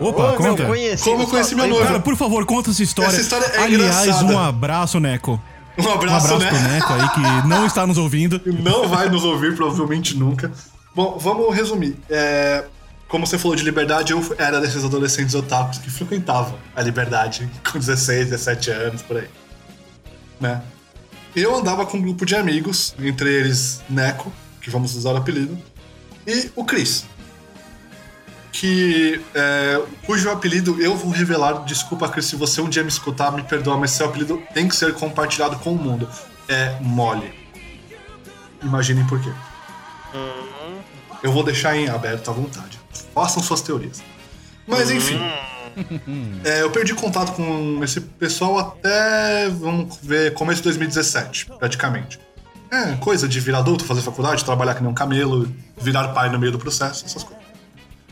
[0.00, 0.66] Opa, Ô, meu, conta.
[0.66, 1.86] conheci Como eu conheci sua- noiva?
[1.86, 3.08] Cara, por favor, conta essa história.
[3.08, 4.32] Essa história é Aliás, engraçada.
[4.32, 5.40] um abraço, Neco.
[5.78, 6.60] Um Um abraço, abraço né?
[6.60, 7.08] pro Neco aí
[7.42, 8.40] que não está nos ouvindo.
[8.62, 10.50] não vai nos ouvir, provavelmente nunca.
[10.94, 11.96] Bom, vamos resumir.
[12.08, 12.64] É,
[13.08, 17.78] como você falou de liberdade, eu era desses adolescentes otakus que frequentavam a liberdade com
[17.78, 19.28] 16, 17 anos, por aí.
[20.40, 20.62] Né?
[21.34, 24.32] Eu andava com um grupo de amigos, entre eles Neco,
[24.62, 25.58] que vamos usar o apelido,
[26.26, 27.04] e o Chris.
[28.58, 31.64] Que, é, cujo apelido eu vou revelar.
[31.64, 34.74] Desculpa, Chris, se você um dia me escutar, me perdoa, mas seu apelido tem que
[34.74, 36.08] ser compartilhado com o mundo.
[36.48, 37.34] É Mole.
[38.62, 39.30] Imaginem por quê.
[41.22, 42.80] Eu vou deixar em aberto à vontade.
[43.14, 44.02] Façam suas teorias.
[44.66, 45.20] Mas enfim.
[46.42, 52.18] É, eu perdi contato com esse pessoal até, vamos ver, começo de 2017, praticamente.
[52.70, 56.38] É, coisa de virar adulto, fazer faculdade, trabalhar que nem um camelo, virar pai no
[56.38, 57.45] meio do processo, essas coisas.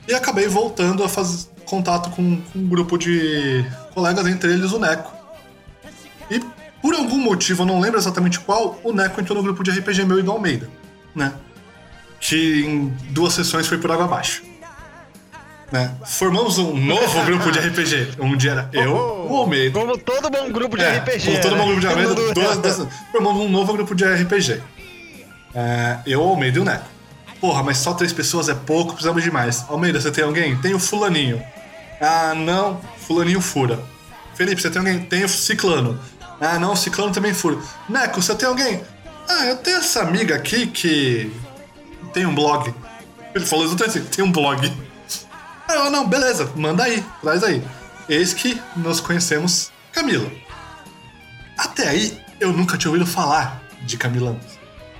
[0.06, 3.64] E acabei voltando a fazer contato com, com um grupo de
[3.94, 5.12] colegas, entre eles o Neco.
[6.30, 6.40] E
[6.82, 10.04] por algum motivo, eu não lembro exatamente qual, o Neco entrou no grupo de RPG
[10.04, 10.68] meu e do Almeida,
[11.14, 11.32] né?
[12.20, 14.42] Que em duas sessões foi por água abaixo.
[15.72, 15.92] Né?
[16.04, 19.78] Formamos um novo grupo de RPG, onde era eu, o Almeida.
[19.78, 21.24] Como todo bom grupo de É, RPG.
[21.24, 21.58] como todo né?
[21.58, 24.62] bom grupo de Almeida, duas, duas, formamos um novo grupo de RPG.
[25.54, 26.93] É, eu, o Almeida e o Neco.
[27.44, 29.66] Porra, mas só três pessoas é pouco, precisamos de mais.
[29.68, 30.56] Almeida, você tem alguém?
[30.62, 31.44] Tem o fulaninho.
[32.00, 33.84] Ah, não, fulaninho fura.
[34.34, 35.04] Felipe, você tem alguém?
[35.04, 36.00] Tem o ciclano.
[36.40, 37.58] Ah, não, o ciclano também fura.
[37.86, 38.82] Neco, você tem alguém?
[39.28, 41.30] Ah, eu tenho essa amiga aqui que
[42.14, 42.74] tem um blog.
[43.34, 44.72] Ele falou exatamente assim, tem um blog.
[45.68, 47.62] Ah, eu, não, beleza, manda aí, traz aí.
[48.08, 50.32] Eis que nos conhecemos Camila.
[51.58, 54.53] Até aí, eu nunca tinha ouvido falar de Camila antes.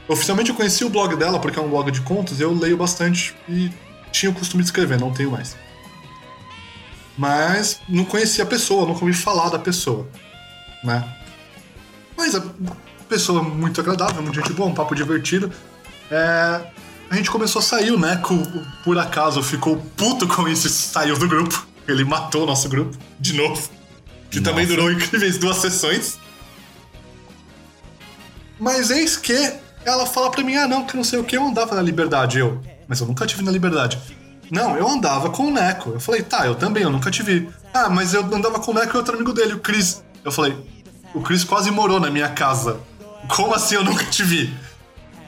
[0.06, 3.34] Oficialmente eu conheci o blog dela porque é um blog de contos, eu leio bastante
[3.48, 3.70] e
[4.12, 5.56] tinha o costume de escrever, não tenho mais.
[7.16, 10.06] Mas não conhecia a pessoa, nunca ouvi falar da pessoa,
[10.82, 11.04] né?
[12.16, 12.42] Mas a
[13.08, 15.50] pessoa muito agradável, muito gente boa, um papo divertido.
[16.10, 16.60] É,
[17.10, 18.34] a gente começou a sair, o Neco,
[18.82, 21.66] por acaso, ficou puto com isso e saiu do grupo.
[21.86, 23.68] Ele matou o nosso grupo, de novo.
[24.30, 26.18] Que também durou incríveis duas sessões.
[28.58, 31.44] Mas eis que ela fala pra mim, ah não, que não sei o que, eu
[31.44, 32.38] andava na liberdade.
[32.38, 33.98] Eu, mas eu nunca tive na liberdade.
[34.50, 35.90] Não, eu andava com o Neco.
[35.90, 37.48] Eu falei, tá, eu também, eu nunca te vi.
[37.72, 40.02] Ah, mas eu andava com o Neco e outro amigo dele, o Chris.
[40.24, 40.56] Eu falei,
[41.14, 42.78] o Chris quase morou na minha casa.
[43.28, 44.54] Como assim eu nunca te vi?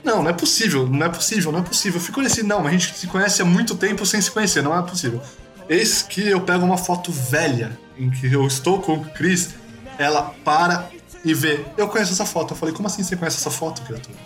[0.05, 1.99] Não, não é possível, não é possível, não é possível.
[1.99, 4.77] Eu fico assim, não, a gente se conhece há muito tempo sem se conhecer, não
[4.77, 5.21] é possível.
[5.69, 9.51] Eis que eu pego uma foto velha em que eu estou com o Chris,
[9.99, 10.89] ela para
[11.25, 11.65] e vê.
[11.77, 12.55] Eu conheço essa foto.
[12.55, 14.17] Eu falei, como assim você conhece essa foto, criatura?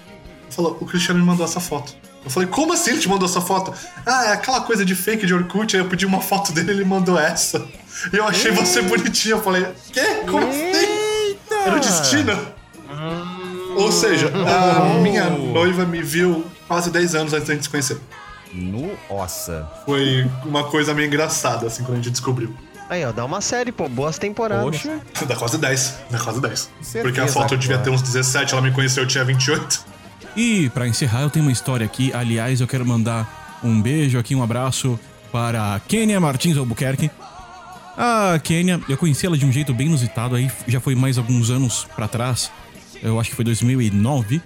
[0.50, 1.94] Falou, o Cristiano me mandou essa foto.
[2.24, 3.72] Eu falei, como assim ele te mandou essa foto?
[4.04, 6.74] Ah, é aquela coisa de fake de Orkut, aí eu pedi uma foto dele e
[6.74, 7.66] ele mandou essa.
[8.12, 9.36] E eu achei você bonitinha.
[9.36, 10.22] Eu falei, quê?
[10.28, 11.38] Como assim?
[11.64, 12.38] Era o destino.
[13.76, 17.98] Ou seja, a minha noiva me viu quase 10 anos antes da gente se conhecer.
[18.52, 19.70] Nossa.
[19.86, 22.54] Foi uma coisa meio engraçada, assim, quando a gente descobriu.
[22.88, 24.64] Aí, ó, dá uma série, pô, boas temporadas.
[24.64, 25.00] Poxa.
[25.24, 26.70] Dá quase 10, dá quase 10.
[26.82, 29.84] Certeza, Porque a foto eu devia ter uns 17, ela me conheceu, eu tinha 28.
[30.36, 32.12] E pra encerrar, eu tenho uma história aqui.
[32.14, 34.98] Aliás, eu quero mandar um beijo aqui, um abraço
[35.32, 37.10] para Kênia Martins Albuquerque.
[37.96, 41.50] A Kênia, eu conheci ela de um jeito bem inusitado, aí já foi mais alguns
[41.50, 42.50] anos pra trás.
[43.02, 44.40] Eu acho que foi 2009.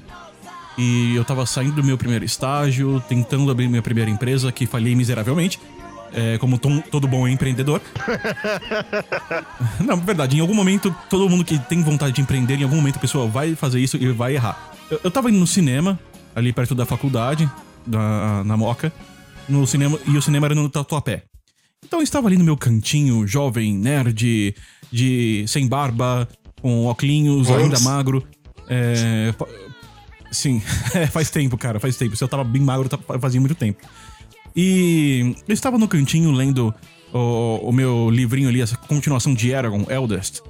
[0.77, 4.95] E eu tava saindo do meu primeiro estágio, tentando abrir minha primeira empresa, que falhei
[4.97, 5.61] miseravelmente.
[6.13, 7.81] É, como tom- todo bom empreendedor.
[9.81, 12.97] Não, verdade, em algum momento, todo mundo que tem vontade de empreender, em algum momento
[12.97, 14.71] a pessoa vai fazer isso e vai errar.
[14.91, 15.99] Eu, eu tava indo no cinema,
[16.35, 17.51] ali perto da faculdade,
[17.87, 18.93] da, na Moca,
[19.49, 21.25] no cinema, e o cinema era no Tatuapé.
[21.85, 24.55] Então eu estava ali no meu cantinho, jovem, nerd,
[24.91, 26.29] de sem barba,
[26.61, 28.27] com óculos, ainda magro.
[28.69, 29.35] É,
[30.33, 30.63] sim,
[30.95, 32.17] é, faz tempo, cara, faz tempo.
[32.17, 33.81] Se eu tava bem magro, tá- fazia muito tempo.
[34.57, 36.75] E eu estava no cantinho lendo
[37.13, 40.41] o, o meu livrinho ali, essa continuação de Eragon, Eldest.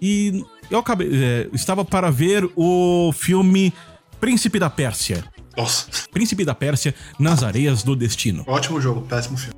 [0.00, 1.08] E eu acabei.
[1.12, 3.72] é, estava para ver o filme
[4.20, 5.24] Príncipe da Pérsia.
[5.56, 8.42] Nossa, Príncipe da Pérsia nas Areias do Destino.
[8.48, 9.54] ótimo jogo, péssimo filme.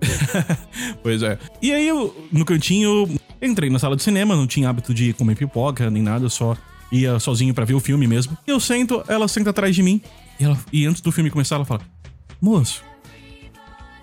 [1.02, 1.38] Pois é.
[1.62, 3.08] E aí eu, no cantinho,
[3.40, 6.56] entrei na sala de cinema, não tinha hábito de comer pipoca nem nada, só
[6.92, 8.36] ia sozinho pra ver o filme mesmo.
[8.46, 10.00] Eu sento, ela senta atrás de mim,
[10.38, 11.80] e, ela, e antes do filme começar, ela fala:
[12.40, 12.84] Moço,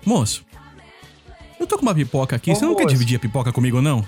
[0.04, 0.44] moço,
[1.60, 2.94] eu tô com uma pipoca aqui, Ô, você não quer moço.
[2.94, 4.04] dividir a pipoca comigo não?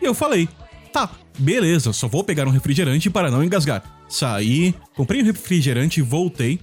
[0.00, 0.48] E eu falei:
[0.92, 3.82] Tá, beleza, só vou pegar um refrigerante para não engasgar.
[4.08, 6.60] Saí, comprei um refrigerante, voltei.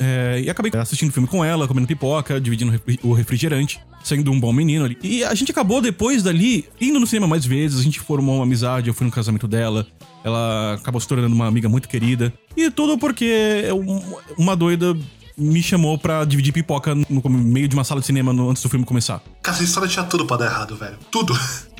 [0.00, 4.32] É, e acabei assistindo filme com ela, comendo pipoca, dividindo o refri- o refrigerante, sendo
[4.32, 4.98] um bom menino ali.
[5.00, 8.42] E a gente acabou depois dali indo no cinema mais vezes, a gente formou uma
[8.44, 9.86] amizade, eu fui no casamento dela,
[10.24, 12.32] ela acabou se tornando uma amiga muito querida.
[12.56, 14.96] E tudo porque um- uma doida
[15.38, 18.84] me chamou pra dividir pipoca no meio de uma sala de cinema antes do filme
[18.84, 19.22] começar.
[19.40, 20.98] Cara, essa história tinha tudo pra dar errado, velho.
[21.12, 21.32] Tudo.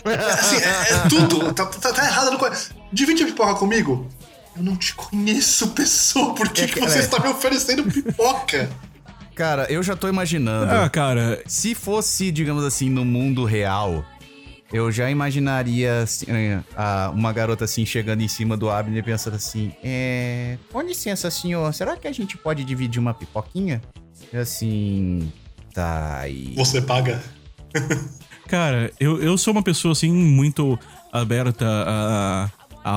[0.05, 1.53] Assim, é, é tudo.
[1.53, 2.39] Tá, tá, tá errado
[2.93, 4.09] Divide a pipoca comigo.
[4.57, 6.35] Eu não te conheço, pessoa.
[6.35, 7.01] Por que, É que você é.
[7.03, 8.69] está me oferecendo pipoca?
[9.35, 10.71] Cara, eu já tô imaginando.
[10.71, 14.05] Ah, cara, Se fosse, digamos assim, no mundo real,
[14.73, 16.27] eu já imaginaria assim,
[17.15, 20.59] uma garota assim chegando em cima do Abner pensando assim: É.
[20.71, 23.81] Com licença, senhor, será que a gente pode dividir uma pipoquinha?
[24.33, 25.33] E assim.
[25.73, 26.55] Tá, e.
[26.55, 27.23] Você paga.
[28.53, 30.79] Cara, eu, eu sou uma pessoa assim muito
[31.11, 32.51] aberta a,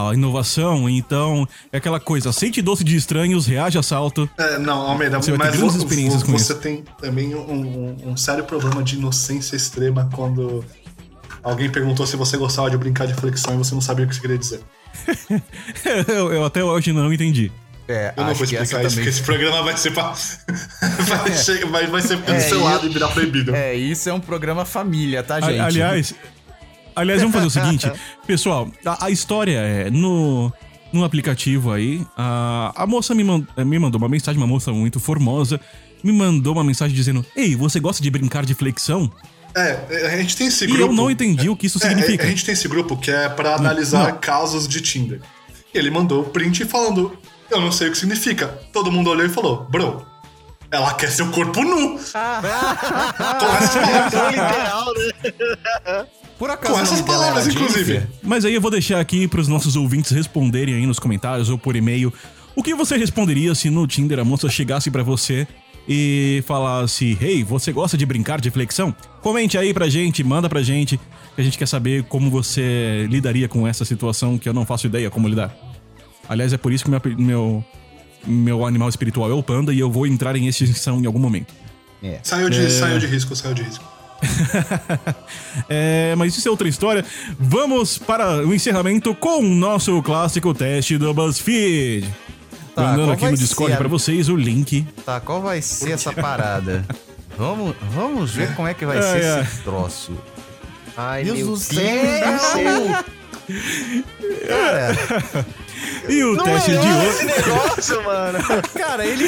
[0.10, 4.30] a inovação, então é aquela coisa, aceite doce de estranhos, reage a salto.
[4.38, 6.62] É, não, Almeida, Você mas grandes vo- experiências vo- com você isso.
[6.62, 10.62] tem também um, um- um sério problema de inocência extrema quando
[11.42, 14.16] alguém perguntou se você gostava de brincar de flexão e você não sabia o que
[14.16, 14.60] você queria dizer.
[16.10, 17.50] eu, eu até hoje não entendi.
[17.88, 18.90] É, Eu não vou explicar isso, também.
[18.90, 20.12] porque esse programa vai ser pra...
[21.08, 23.56] vai, che- vai, vai ser cancelado e- e virar proibido.
[23.56, 25.60] É, isso é um programa família, tá, A- gente?
[25.60, 26.16] aliás,
[26.96, 27.92] aliás, vamos fazer o seguinte,
[28.26, 30.52] pessoal, a, a história é no
[30.94, 34.98] no aplicativo aí, a, a moça me, man- me mandou uma mensagem, uma moça muito
[35.00, 35.60] formosa,
[36.02, 39.12] me mandou uma mensagem dizendo: "Ei, você gosta de brincar de flexão?"
[39.54, 40.84] É, a gente tem esse E grupo...
[40.84, 42.24] eu não entendi o que isso É, significa.
[42.24, 44.18] A gente tem esse grupo que é pra analisar não.
[44.20, 45.20] casos de Tinder.
[45.74, 47.18] E ele mandou o print falando:
[47.50, 48.48] Eu não sei o que significa.
[48.74, 50.06] Todo mundo olhou e falou: Bro,
[50.72, 51.98] ela quer seu corpo nu.
[51.98, 54.12] Com essas palavras.
[54.12, 56.06] Tão literal, né?
[56.38, 58.04] Por acaso Com essas palavras, inclusive.
[58.22, 61.76] Mas aí eu vou deixar aqui pros nossos ouvintes responderem aí nos comentários ou por
[61.76, 62.14] e-mail.
[62.56, 65.48] O que você responderia se no Tinder a moça chegasse pra você
[65.88, 68.94] e falasse: Hey, você gosta de brincar de flexão?
[69.22, 73.48] Comente aí pra gente, manda pra gente, que a gente quer saber como você lidaria
[73.48, 75.56] com essa situação que eu não faço ideia como lidar.
[76.30, 77.66] Aliás, é por isso que meu, meu,
[78.26, 81.54] meu animal espiritual é o panda e eu vou entrar em extinção em algum momento.
[82.24, 83.84] Saiu de, saiu de risco, saiu de risco.
[85.70, 87.04] É, mas isso é outra história.
[87.40, 92.08] Vamos para o encerramento com o nosso clássico teste do BuzzFeed.
[92.76, 94.86] Tá, Mandando aqui no Discord a- pra vocês o link.
[95.06, 96.86] Tá, qual vai ser essa parada?
[97.38, 99.42] Vamos, vamos ver como é que vai Ai, ser ai.
[99.42, 100.12] esse troço.
[100.98, 102.34] Ai, Deus meu do Deus céu!
[102.34, 103.06] do céu.
[104.48, 105.46] Cara,
[106.08, 107.08] E o Não teste é de hoje.
[107.08, 108.40] esse negócio, mano.
[108.78, 109.26] cara, ele.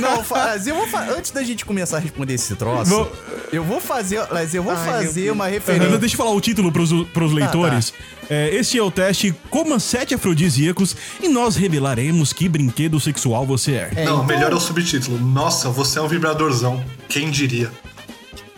[0.00, 3.12] Não, faz, eu vou fa- Antes da gente começar a responder esse troço, Vou-
[3.52, 4.20] eu vou fazer.
[4.32, 5.98] Mas eu vou Ai, fazer uma referência.
[5.98, 7.92] Deixa eu falar o título pros, pros leitores.
[8.28, 13.72] É, este é o teste Coma sete afrodisíacos e nós revelaremos que brinquedo sexual você
[13.72, 13.90] é.
[13.94, 15.18] É, não, então- melhor é o subtítulo.
[15.18, 16.84] Nossa, você é um vibradorzão.
[17.08, 17.70] Quem diria?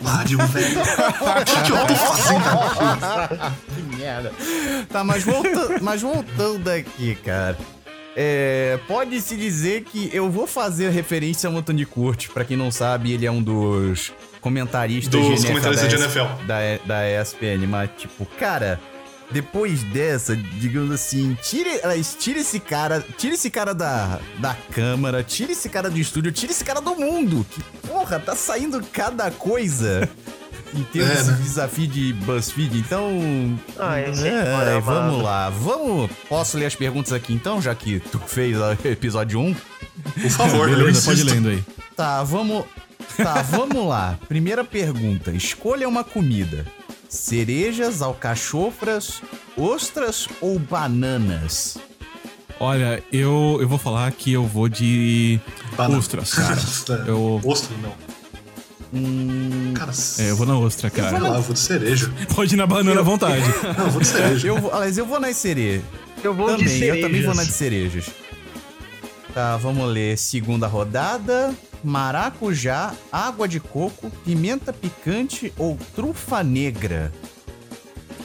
[0.01, 0.79] Mário, velho.
[0.79, 2.28] O que, que eu tô fazendo aqui?
[3.75, 4.31] Que merda.
[4.89, 7.57] Tá, mas, volta, mas voltando aqui, cara.
[8.15, 12.27] É, Pode-se dizer que eu vou fazer referência ao Anthony Curtis.
[12.27, 14.11] Pra quem não sabe, ele é um dos
[14.41, 16.45] comentaristas Dos de NFL comentaristas da de NFL.
[16.45, 17.67] Da, da ESPN.
[17.67, 18.79] Mas, tipo, cara,
[19.31, 21.69] depois dessa, digamos assim, tire,
[22.19, 26.51] tire esse cara, tire esse cara da, da câmara, tire esse cara do estúdio, tire
[26.51, 27.45] esse cara do mundo.
[27.49, 30.09] Que, porra, tá saindo cada coisa.
[30.71, 31.33] Em termos É, né?
[31.37, 33.59] de desafio de BuzzFeed, então.
[33.79, 35.23] Ai, é, senhora vamos amada.
[35.23, 35.49] lá.
[35.49, 36.11] Vamos.
[36.29, 39.55] Posso ler as perguntas aqui então, já que tu fez o episódio 1?
[40.21, 41.63] Por favor, Beleza, pode lendo aí.
[41.95, 42.65] Tá, vamos.
[43.17, 44.19] Tá, vamos lá.
[44.27, 45.31] Primeira pergunta.
[45.31, 46.63] Escolha uma comida:
[47.09, 49.21] cerejas, alcachofras,
[49.57, 51.77] ostras ou bananas?
[52.59, 55.39] Olha, eu, eu vou falar que eu vou de
[55.75, 55.97] Banana.
[55.99, 56.59] ostras, cara.
[57.07, 57.93] Eu- Ostra, não.
[58.91, 61.19] Hum, Cara, É, eu vou na ostra, cara.
[61.19, 62.11] lá, eu vou de cereja.
[62.35, 63.43] Pode ir na banana à vontade.
[63.77, 64.47] Não, eu vou de cereja.
[64.47, 65.83] eu vou, aliás, eu vou nas cerejas.
[66.23, 66.95] Eu vou Também, de cerejas.
[66.97, 68.05] eu também vou na de cerejas.
[69.33, 70.17] Tá, vamos ler.
[70.17, 71.53] Segunda rodada.
[71.83, 77.11] Maracujá, água de coco, pimenta picante ou trufa negra?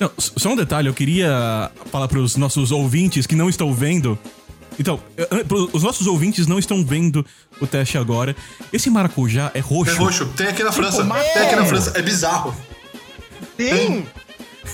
[0.00, 4.18] Não, só um detalhe, eu queria falar pros nossos ouvintes que não estão vendo.
[4.76, 5.28] Então, eh,
[5.72, 7.24] os nossos ouvintes não estão vendo
[7.60, 8.34] o teste agora.
[8.72, 9.92] Esse maracujá é roxo.
[9.92, 10.26] É roxo.
[10.36, 11.04] Tem aqui na França.
[11.04, 11.92] mas- Tem aqui na França.
[11.94, 12.52] É bizarro.
[13.56, 14.04] Sim!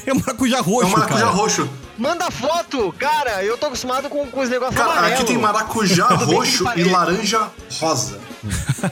[0.06, 1.30] É maracujá É roxo, um maracujá cara.
[1.32, 1.68] roxo.
[2.00, 2.92] Manda foto!
[2.98, 5.18] Cara, eu tô acostumado com, com os negócios Cara, amarelos.
[5.20, 8.18] aqui tem maracujá roxo e laranja rosa.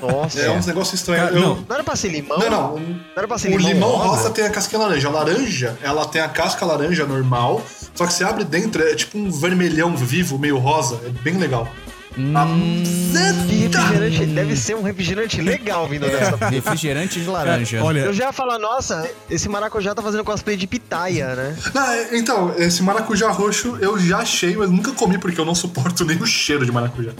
[0.00, 0.38] Nossa.
[0.40, 1.24] É, uns negócios estranhos.
[1.30, 1.54] Cara, Eu- não.
[1.56, 2.38] Não era pra ser limão?
[2.38, 2.78] Não, não.
[2.78, 4.08] Não era pra ser O limão, limão rosa?
[4.22, 5.08] rosa tem a casquinha laranja.
[5.08, 7.62] A laranja, ela tem a casca laranja normal,
[7.94, 11.00] só que você abre dentro, é tipo um vermelhão vivo, meio rosa.
[11.06, 11.66] É bem legal.
[12.34, 12.46] Ah,
[13.48, 13.80] Que Eita!
[13.80, 16.36] refrigerante, deve ser um refrigerante legal vindo dessa.
[16.48, 17.82] Refrigerante de laranja.
[17.82, 21.56] Olha, Eu já ia falar, nossa, esse maracujá tá fazendo cosplay de pitaia, né?
[21.74, 25.54] Não, é- então, esse maracujá roxo eu já achei, mas nunca comi porque eu não
[25.54, 27.12] suporto nem o cheiro de maracujá.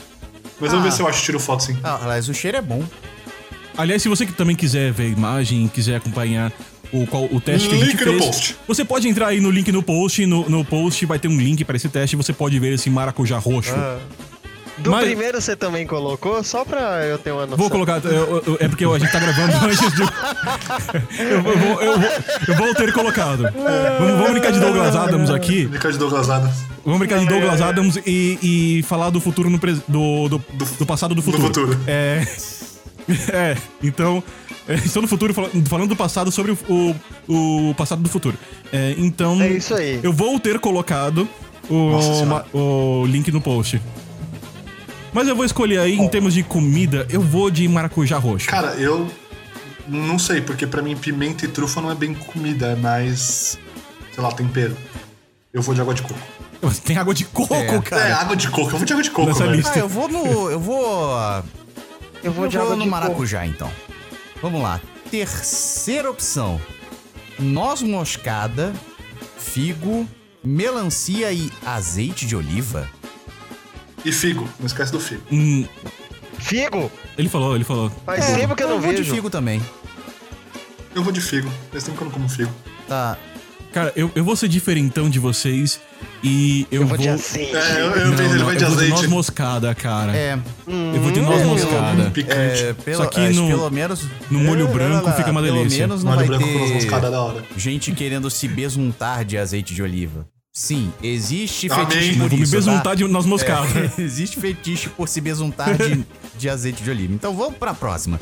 [0.61, 0.89] Mas vamos Ah.
[0.91, 1.79] ver se eu acho tiro foto sim.
[1.85, 2.83] Ah, aliás, o cheiro é bom.
[3.77, 6.51] aliás, se você que também quiser ver a imagem, quiser acompanhar
[6.93, 8.57] o, qual, o teste que a gente Link no fez, post.
[8.67, 10.27] você pode entrar aí no link no post.
[10.27, 12.91] No, no post vai ter um link para esse teste e você pode ver esse
[12.91, 13.73] maracujá roxo.
[14.81, 17.57] Do Mas- primeiro você também colocou, só pra eu ter uma noção.
[17.59, 18.01] Vou colocar.
[18.05, 20.03] eu- eu- é porque a gente tá gravando antes de.
[21.23, 22.11] eu, vou, eu vou- eu vou-
[22.49, 23.43] eu vou ter colocado.
[23.53, 25.67] Vamos, vamos brincar de Douglas Adams aqui.
[25.67, 26.57] Dica de Douglas Adams.
[26.85, 28.39] Vamos brincar de Douglas Adams e,
[28.81, 30.43] e falar do futuro no pres- do, do,
[30.79, 31.43] do passado do futuro.
[31.45, 31.81] futuro.
[31.87, 32.27] É.
[33.33, 34.23] É, então.
[34.69, 36.95] é, estou no futuro fala- falando do passado sobre o,
[37.27, 38.37] o, o passado do futuro.
[38.71, 39.41] É, então.
[39.41, 39.99] É isso aí.
[40.03, 41.27] Eu vou ter colocado
[41.71, 41.97] o,
[42.53, 43.81] o link no post.
[45.13, 48.47] Mas eu vou escolher aí, em termos de comida, eu vou de maracujá roxo.
[48.49, 49.09] Cara, eu
[49.87, 53.59] não sei, porque pra mim pimenta e trufa não é bem comida, é mais.
[54.15, 54.77] sei lá, tempero.
[55.53, 56.19] Eu vou de água de coco.
[56.85, 57.67] Tem água de coco, É.
[57.67, 58.17] É, cara.
[58.17, 58.71] água de coco.
[58.71, 59.57] Eu vou de água de coco, Nessa velho.
[59.57, 59.73] lista.
[59.75, 60.51] Ah, eu vou no.
[60.51, 61.17] Eu vou.
[62.23, 63.71] Eu vou eu de vou água no de maracujá, então.
[64.43, 64.81] Vamos lá.
[65.11, 66.61] Terceira opção:
[67.39, 68.73] noz moscada,
[69.39, 70.07] figo,
[70.45, 72.89] melancia e azeite de oliva.
[74.05, 75.23] E figo, não esquece do figo.
[75.31, 75.65] Hum.
[76.39, 76.91] Figo!
[77.17, 77.91] ele falou, ele falou.
[78.07, 79.03] Faz tempo que eu não vou vejo.
[79.05, 79.61] de figo também.
[80.95, 81.51] Eu vou de figo.
[81.71, 82.51] Faz tempo que eu não como figo.
[82.89, 83.17] Tá.
[83.73, 85.79] Cara, eu, eu vou ser diferentão de vocês
[86.23, 86.99] e eu, Eu vou vou.
[86.99, 87.55] de azeite.
[87.55, 89.07] É, eu, eu Não, pensei, ele não, vai de eu vou de noz azeite.
[89.09, 90.17] moscada, cara.
[90.17, 90.39] É.
[90.95, 92.11] Eu vou de noz moscada.
[92.11, 92.63] Picante.
[92.65, 94.05] é pelo, Só que acho no- pelo menos.
[94.31, 95.81] no molho É, branco é, fica uma Pelo delícia.
[95.87, 97.45] menos não Molho vai branco com noz moscada é ter da hora.
[97.57, 100.27] gente querendo se besuntar de azeite de oliva.
[100.59, 101.87] Sim, existe Amém.
[101.87, 102.95] fetiche Eu por vou me isso, besuntar tá?
[102.97, 103.93] de moscada.
[103.97, 106.05] É, existe fetiche por se besuntar de,
[106.37, 107.15] de azeite de oliva.
[107.15, 108.19] Então vamos pra próxima.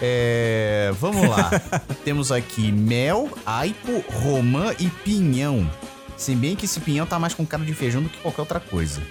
[0.00, 1.50] É, vamos lá.
[2.04, 5.68] Temos aqui mel, aipo, romã e pinhão.
[6.16, 8.60] Se bem que esse pinhão tá mais com cara de feijão do que qualquer outra
[8.60, 9.02] coisa.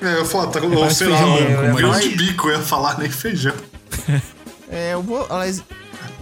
[0.00, 2.62] É, eu falo, tá, ou parece sei lá, branco, grão mas- de bico, eu ia
[2.62, 3.54] falar, nem feijão.
[4.70, 5.26] É, eu vou.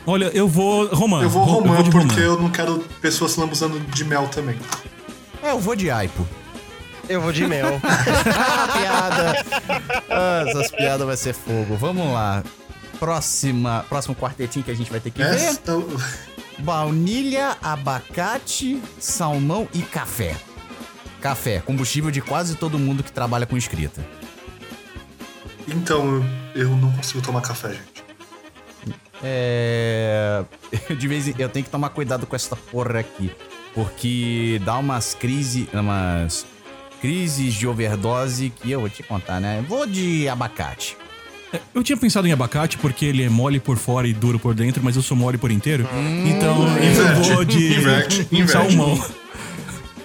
[0.07, 0.87] Olha, eu vou.
[0.87, 1.21] Romã.
[1.23, 4.57] Eu vou Ro- romã, de porque eu não quero pessoas se lambuzando de mel também.
[5.47, 6.27] É, eu vou de aipo.
[7.09, 7.81] Eu vou de mel.
[8.39, 9.45] Ah, piada!
[10.11, 11.77] Ah, essas piadas vai ser fogo.
[11.77, 12.43] Vamos lá.
[12.99, 15.35] Próxima, próximo quartetinho que a gente vai ter que ver.
[15.35, 15.61] Essa,
[16.59, 20.35] Baunilha, abacate, salmão e café.
[21.21, 24.05] Café, combustível de quase todo mundo que trabalha com escrita.
[25.69, 28.05] então, eu eu não consigo tomar café, gente.
[29.23, 30.45] É.
[30.97, 33.31] De vez em eu tenho que tomar cuidado com essa porra aqui.
[33.77, 35.69] Porque dá umas crises.
[35.73, 36.45] Umas
[37.01, 39.63] crises de overdose que eu vou te contar, né?
[39.69, 40.97] Vou de abacate.
[41.75, 44.83] Eu tinha pensado em abacate porque ele é mole por fora e duro por dentro,
[44.83, 45.87] mas eu sou mole por inteiro.
[46.27, 48.51] então eu Inverte, vou de inverte, inverte.
[48.53, 49.05] salmão.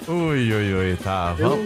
[0.08, 1.34] Ui, ui, ui, tá.
[1.34, 1.58] Vamos.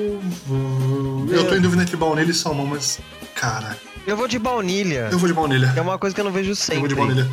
[0.50, 1.28] Eu.
[1.30, 3.00] Eu tô em dúvida entre baunilha e salmão, mas.
[3.34, 3.76] Cara,
[4.06, 5.10] Eu vou de baunilha.
[5.12, 5.74] eu vou de baunilha.
[5.76, 6.80] É uma coisa que eu não vejo Eu sempre.
[6.82, 7.28] vou de baunilha.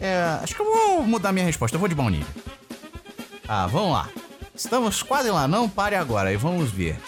[0.00, 1.74] É, acho que eu vou mudar minha resposta.
[1.76, 2.26] Eu vou de baunilha.
[3.48, 4.08] Ah, vamos lá.
[4.54, 6.32] Estamos quase lá, não pare agora.
[6.32, 6.98] E vamos ver.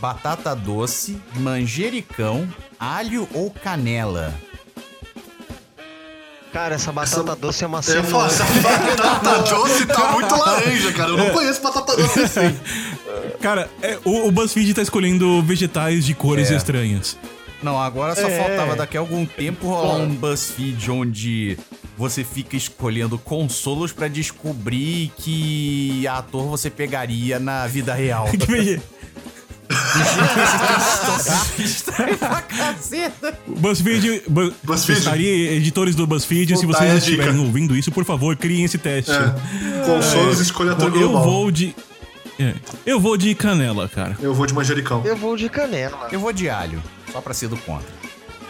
[0.00, 2.48] Batata doce, manjericão,
[2.78, 4.34] alho ou canela?
[6.52, 8.26] Cara, essa batata doce é uma falar, cenoura.
[8.26, 11.10] essa batata doce tá muito laranja, cara.
[11.10, 12.58] Eu não conheço batata doce assim.
[13.40, 16.56] Cara, é, o, o BuzzFeed tá escolhendo vegetais de cores É.
[16.56, 17.16] estranhas.
[17.62, 18.38] Não, agora só É.
[18.38, 21.58] faltava daqui a algum tempo rolar um BuzzFeed onde
[21.98, 28.28] você fica escolhendo consolos pra descobrir que ator você pegaria na vida real.
[32.48, 33.38] Caceta.
[33.46, 34.98] BuzzFeed, Bu- BuzzFeed.
[34.98, 37.10] estaria editores do BuzzFeed, se é a vocês dica.
[37.22, 39.10] estiverem ouvindo isso, por favor, criem esse teste.
[39.10, 39.84] É.
[39.84, 41.24] Consolos escolha Bom, ator eu global.
[41.24, 41.74] vou de.
[42.38, 42.54] é,
[42.86, 44.16] eu vou de canela, cara.
[44.20, 45.02] Eu vou de manjericão.
[45.04, 46.08] Eu vou de canela.
[46.10, 46.82] Eu vou de alho,
[47.12, 47.88] só pra ser do contra.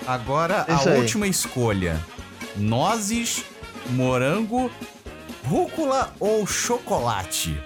[0.06, 1.00] Agora, Isso a aí.
[1.00, 2.00] última escolha:
[2.56, 3.44] nozes,
[3.90, 4.70] morango,
[5.46, 7.60] rúcula ou chocolate?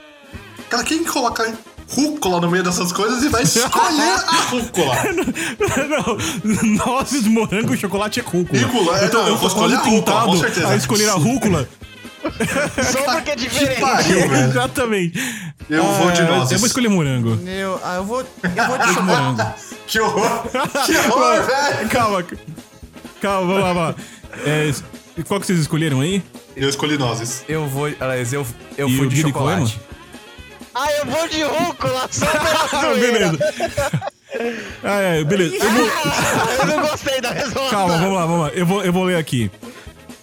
[0.69, 1.53] Cara, quem coloca
[1.89, 4.97] rúcula no meio dessas coisas e vai escolher a rúcula?
[5.89, 8.63] não, nozes, morango e chocolate é rúcula.
[8.63, 10.69] Rúcula, é, eu tô, não, eu eu vou escolher a rúcula, com certeza.
[10.69, 11.69] a escolher a rúcula.
[12.93, 13.81] Só porque é diferente.
[13.81, 14.33] pariu.
[14.35, 15.19] Exatamente.
[15.69, 16.53] Eu vou de Ah, nozes.
[16.53, 17.39] Eu vou escolher morango.
[17.47, 19.43] Eu, ah, eu vou, eu vou de morango.
[19.87, 20.43] Que horror!
[20.87, 21.89] Que horror, velho!
[21.91, 22.25] Calma.
[23.21, 23.95] Calma, vamos lá, vamos lá.
[24.45, 24.71] É,
[25.25, 26.23] qual que vocês escolheram aí?
[26.57, 27.45] Eu escolhi nozes.
[27.49, 29.81] Eu vou, aliás, eu, eu E fui o de Guilherme chocolate.
[30.75, 34.13] Ah, eu vou de rúcula, só pela Ah, beleza.
[34.83, 35.57] Ah, é, beleza.
[35.57, 35.87] Eu vou-
[36.61, 37.71] Eu não gostei da resposta.
[37.71, 38.49] Calma, vamos lá, vamos lá.
[38.55, 39.51] Eu vou, eu vou ler aqui.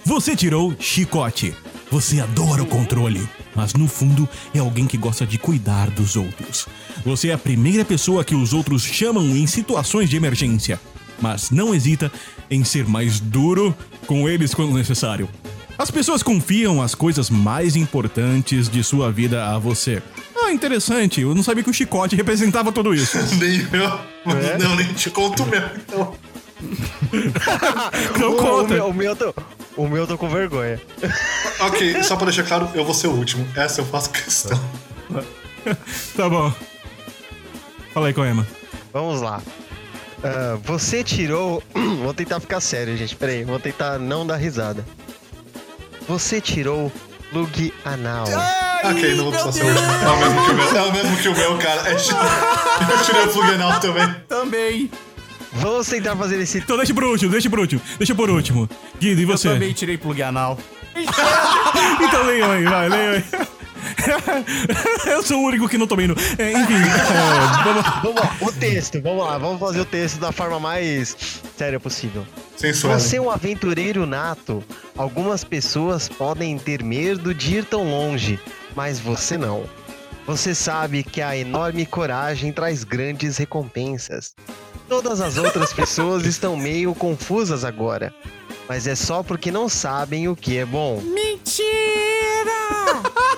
[0.06, 1.54] Você tirou chicote.
[1.92, 3.28] Você adora o controle.
[3.56, 6.68] Mas no fundo é alguém que gosta de cuidar dos outros.
[7.06, 10.80] Você é a primeira pessoa que os outros chamam em situações de emergência.
[11.22, 12.12] Mas não hesita
[12.50, 13.76] em ser mais duro
[14.08, 15.30] com eles quando necessário.
[15.78, 20.04] As pessoas confiam as coisas mais importantes de sua vida a você.
[20.36, 21.22] Ah, interessante.
[21.22, 23.18] Eu não sabia que o chicote representava tudo isso.
[23.40, 24.00] Nem eu.
[24.26, 25.70] Mas não, nem te conto mesmo.
[25.78, 26.14] Então.
[28.20, 28.74] Não o, o, conta.
[28.74, 29.34] meu, o, meu tô,
[29.78, 30.78] o meu eu tô com vergonha.
[31.62, 33.48] Ok, só pra deixar claro, eu vou ser o último.
[33.56, 34.60] Essa eu faço questão.
[36.16, 36.52] Tá bom.
[37.94, 38.46] Fala aí, Coema.
[38.94, 39.42] Vamos lá.
[40.24, 41.64] Ah, você tirou.
[42.04, 43.16] vou tentar ficar sério, gente.
[43.16, 44.86] Peraí, vou tentar não dar risada.
[46.08, 46.92] Você tirou
[47.32, 48.26] plug anal.
[48.84, 49.92] ok, não vou precisar ser o último.
[49.92, 50.78] É o mesmo que o meu.
[50.78, 51.90] É o mesmo que o meu, cara.
[51.90, 54.16] É, eu tirei o Flugenal também.
[54.28, 54.92] Também.
[55.54, 56.60] Vamos tentar fazer esse.
[56.60, 57.82] Então deixa por último, deixa por último.
[57.98, 58.70] Deixa por último.
[59.00, 59.50] Guido, e Eu você?
[59.50, 60.58] também tirei plug anal.
[62.02, 63.24] Então leiam aí, vai, leiam aí.
[65.06, 66.16] Eu sou o único que não tomei no.
[66.38, 67.86] É, enfim, é, vamos.
[68.04, 71.16] Vamos lá, o texto, vamos lá, vamos fazer o texto da forma mais
[71.58, 72.26] séria possível.
[72.56, 73.00] Sensual.
[73.00, 74.64] Você é um aventureiro nato.
[74.98, 78.40] Algumas pessoas podem ter medo de ir tão longe,
[78.76, 79.64] mas você não.
[80.26, 84.36] Você sabe que a enorme coragem traz grandes recompensas.
[84.88, 88.14] Todas as outras pessoas estão meio confusas agora,
[88.68, 91.02] mas é só porque não sabem o que é bom.
[91.02, 91.66] Mentira!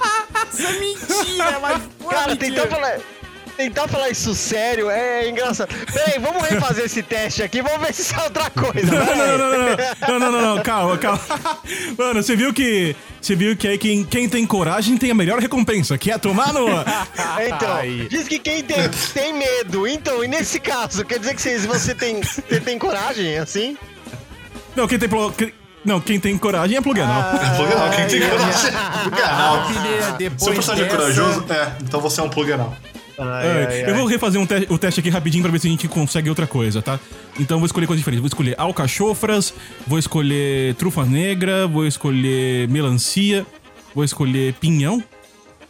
[0.53, 1.81] Isso é mentira, é mas.
[2.09, 2.99] Cara, tentar falar.
[3.57, 5.69] Tentar falar isso sério é engraçado.
[5.93, 8.91] Peraí, vamos refazer esse teste aqui, vamos ver se sai outra coisa.
[8.91, 11.19] Não, não, não, não, não, não, não, calma, calma.
[11.97, 12.95] Mano, você viu que.
[13.21, 16.51] Você viu que aí quem, quem tem coragem tem a melhor recompensa, que é tomar
[16.53, 16.65] no.
[17.45, 18.07] então, Ai.
[18.09, 19.87] diz que quem tem, tem medo.
[19.87, 23.77] Então, e nesse caso, quer dizer que se você tem, você tem coragem, assim?
[24.75, 25.09] Não, quem tem,
[25.83, 27.23] não, quem tem coragem é pluganal.
[27.55, 28.71] Flugenal, quem tem coragem?
[29.03, 29.67] Flugenal.
[29.67, 32.75] Filha, Se depois eu personagem é corajoso, é, então você é um Flugenal.
[33.43, 35.87] É, eu vou refazer um te- o teste aqui rapidinho pra ver se a gente
[35.87, 36.99] consegue outra coisa, tá?
[37.39, 38.21] Então eu vou escolher coisas diferentes.
[38.21, 39.53] Vou escolher alcachofras,
[39.85, 43.45] vou escolher trufa negra, vou escolher melancia,
[43.93, 45.03] vou escolher pinhão,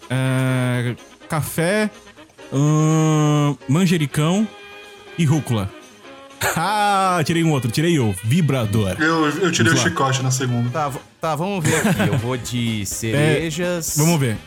[0.09, 0.95] é,
[1.28, 1.89] café,
[3.68, 4.47] manjericão
[5.18, 5.70] e rúcula.
[6.55, 8.95] Ah, tirei um outro, tirei o vibrador.
[8.99, 9.89] Eu, eu tirei o Vamos lá.
[9.89, 10.69] chicote na segunda.
[10.69, 12.07] Tá, tá, vamos ver aqui.
[12.07, 13.95] Eu vou de cerejas.
[13.97, 14.37] Vamos ver.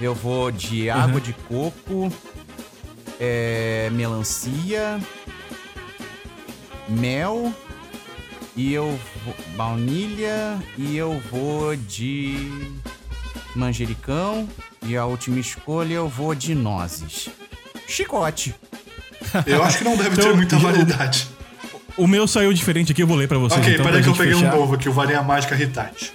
[0.00, 2.12] Eu vou de água de coco.
[3.18, 5.00] É, melancia.
[6.88, 7.52] Mel.
[8.56, 9.34] E eu vou.
[9.56, 10.58] Baunilha.
[10.76, 12.50] E eu vou de.
[13.54, 14.48] Manjericão.
[14.86, 17.28] E a última escolha eu vou de nozes.
[17.86, 18.54] Chicote.
[19.46, 21.28] Eu acho que não deve ter Então, muita eu- variedade.
[21.96, 23.60] O meu saiu diferente aqui, eu vou ler pra vocês.
[23.60, 24.54] Ok, então, peraí que eu peguei um fechar.
[24.54, 26.12] novo aqui, o Varinha Mágica Hitachi.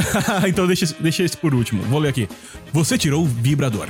[0.48, 1.82] então deixa, deixa esse por último.
[1.82, 2.28] Vou ler aqui.
[2.72, 3.88] Você tirou o vibrador.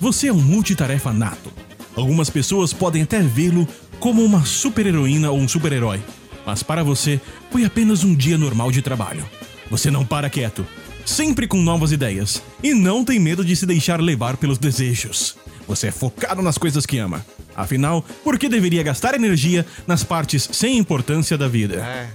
[0.00, 1.50] Você é um multitarefa nato.
[1.96, 3.66] Algumas pessoas podem até vê-lo
[3.98, 6.00] como uma super-heroína ou um super-herói.
[6.44, 7.20] Mas para você,
[7.50, 9.24] foi apenas um dia normal de trabalho.
[9.70, 10.66] Você não para quieto.
[11.04, 15.34] sempre com novas ideias e não tem medo de se deixar levar pelos desejos.
[15.66, 17.24] Você é focado nas coisas que ama.
[17.56, 21.76] Afinal, por que deveria gastar energia nas partes sem importância da vida?
[21.76, 22.08] É.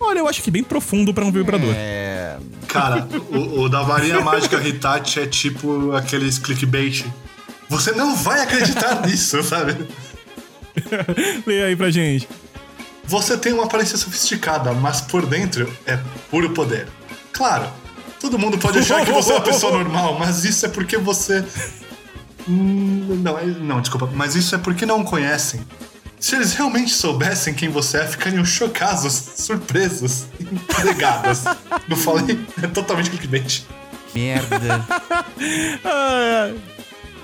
[0.00, 1.74] Olha, eu acho que bem profundo pra um vibrador.
[1.76, 2.36] É.
[2.68, 7.04] Cara, o, o da varinha mágica Hitachi é tipo aqueles clickbait.
[7.68, 9.76] Você não vai acreditar nisso, sabe?
[11.46, 12.28] Lê aí pra gente.
[13.04, 15.98] Você tem uma aparência sofisticada, mas por dentro é
[16.30, 16.86] puro poder.
[17.32, 17.68] Claro,
[18.20, 21.44] todo mundo pode achar que você é uma pessoa normal, mas isso é porque você.
[22.48, 25.60] Hum, Não, é- não, desculpa, mas isso é porque não conhecem.
[26.18, 31.44] Se eles realmente soubessem quem você é, ficariam chocados, surpresos, intrigados.
[31.88, 32.40] Não falei?
[32.62, 33.62] É totalmente clickbait.
[34.14, 34.84] Merda.
[35.84, 36.50] Ah,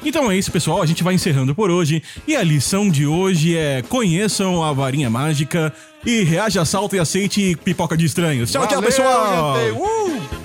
[0.04, 0.82] Então é isso, pessoal.
[0.82, 2.02] A gente vai encerrando por hoje.
[2.26, 5.72] E a lição de hoje é: conheçam a varinha mágica
[6.06, 8.52] e reaja, salta e aceite pipoca de estranhos.
[8.52, 9.56] Tchau, tchau, Valeu, pessoal!
[9.60, 9.78] gente.
[9.78, 10.43] Uh!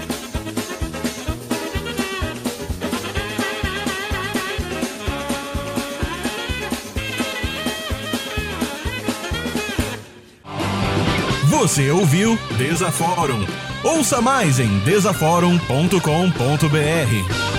[11.60, 13.46] Você ouviu Desaforum.
[13.84, 17.59] Ouça mais em desaforum.com.br.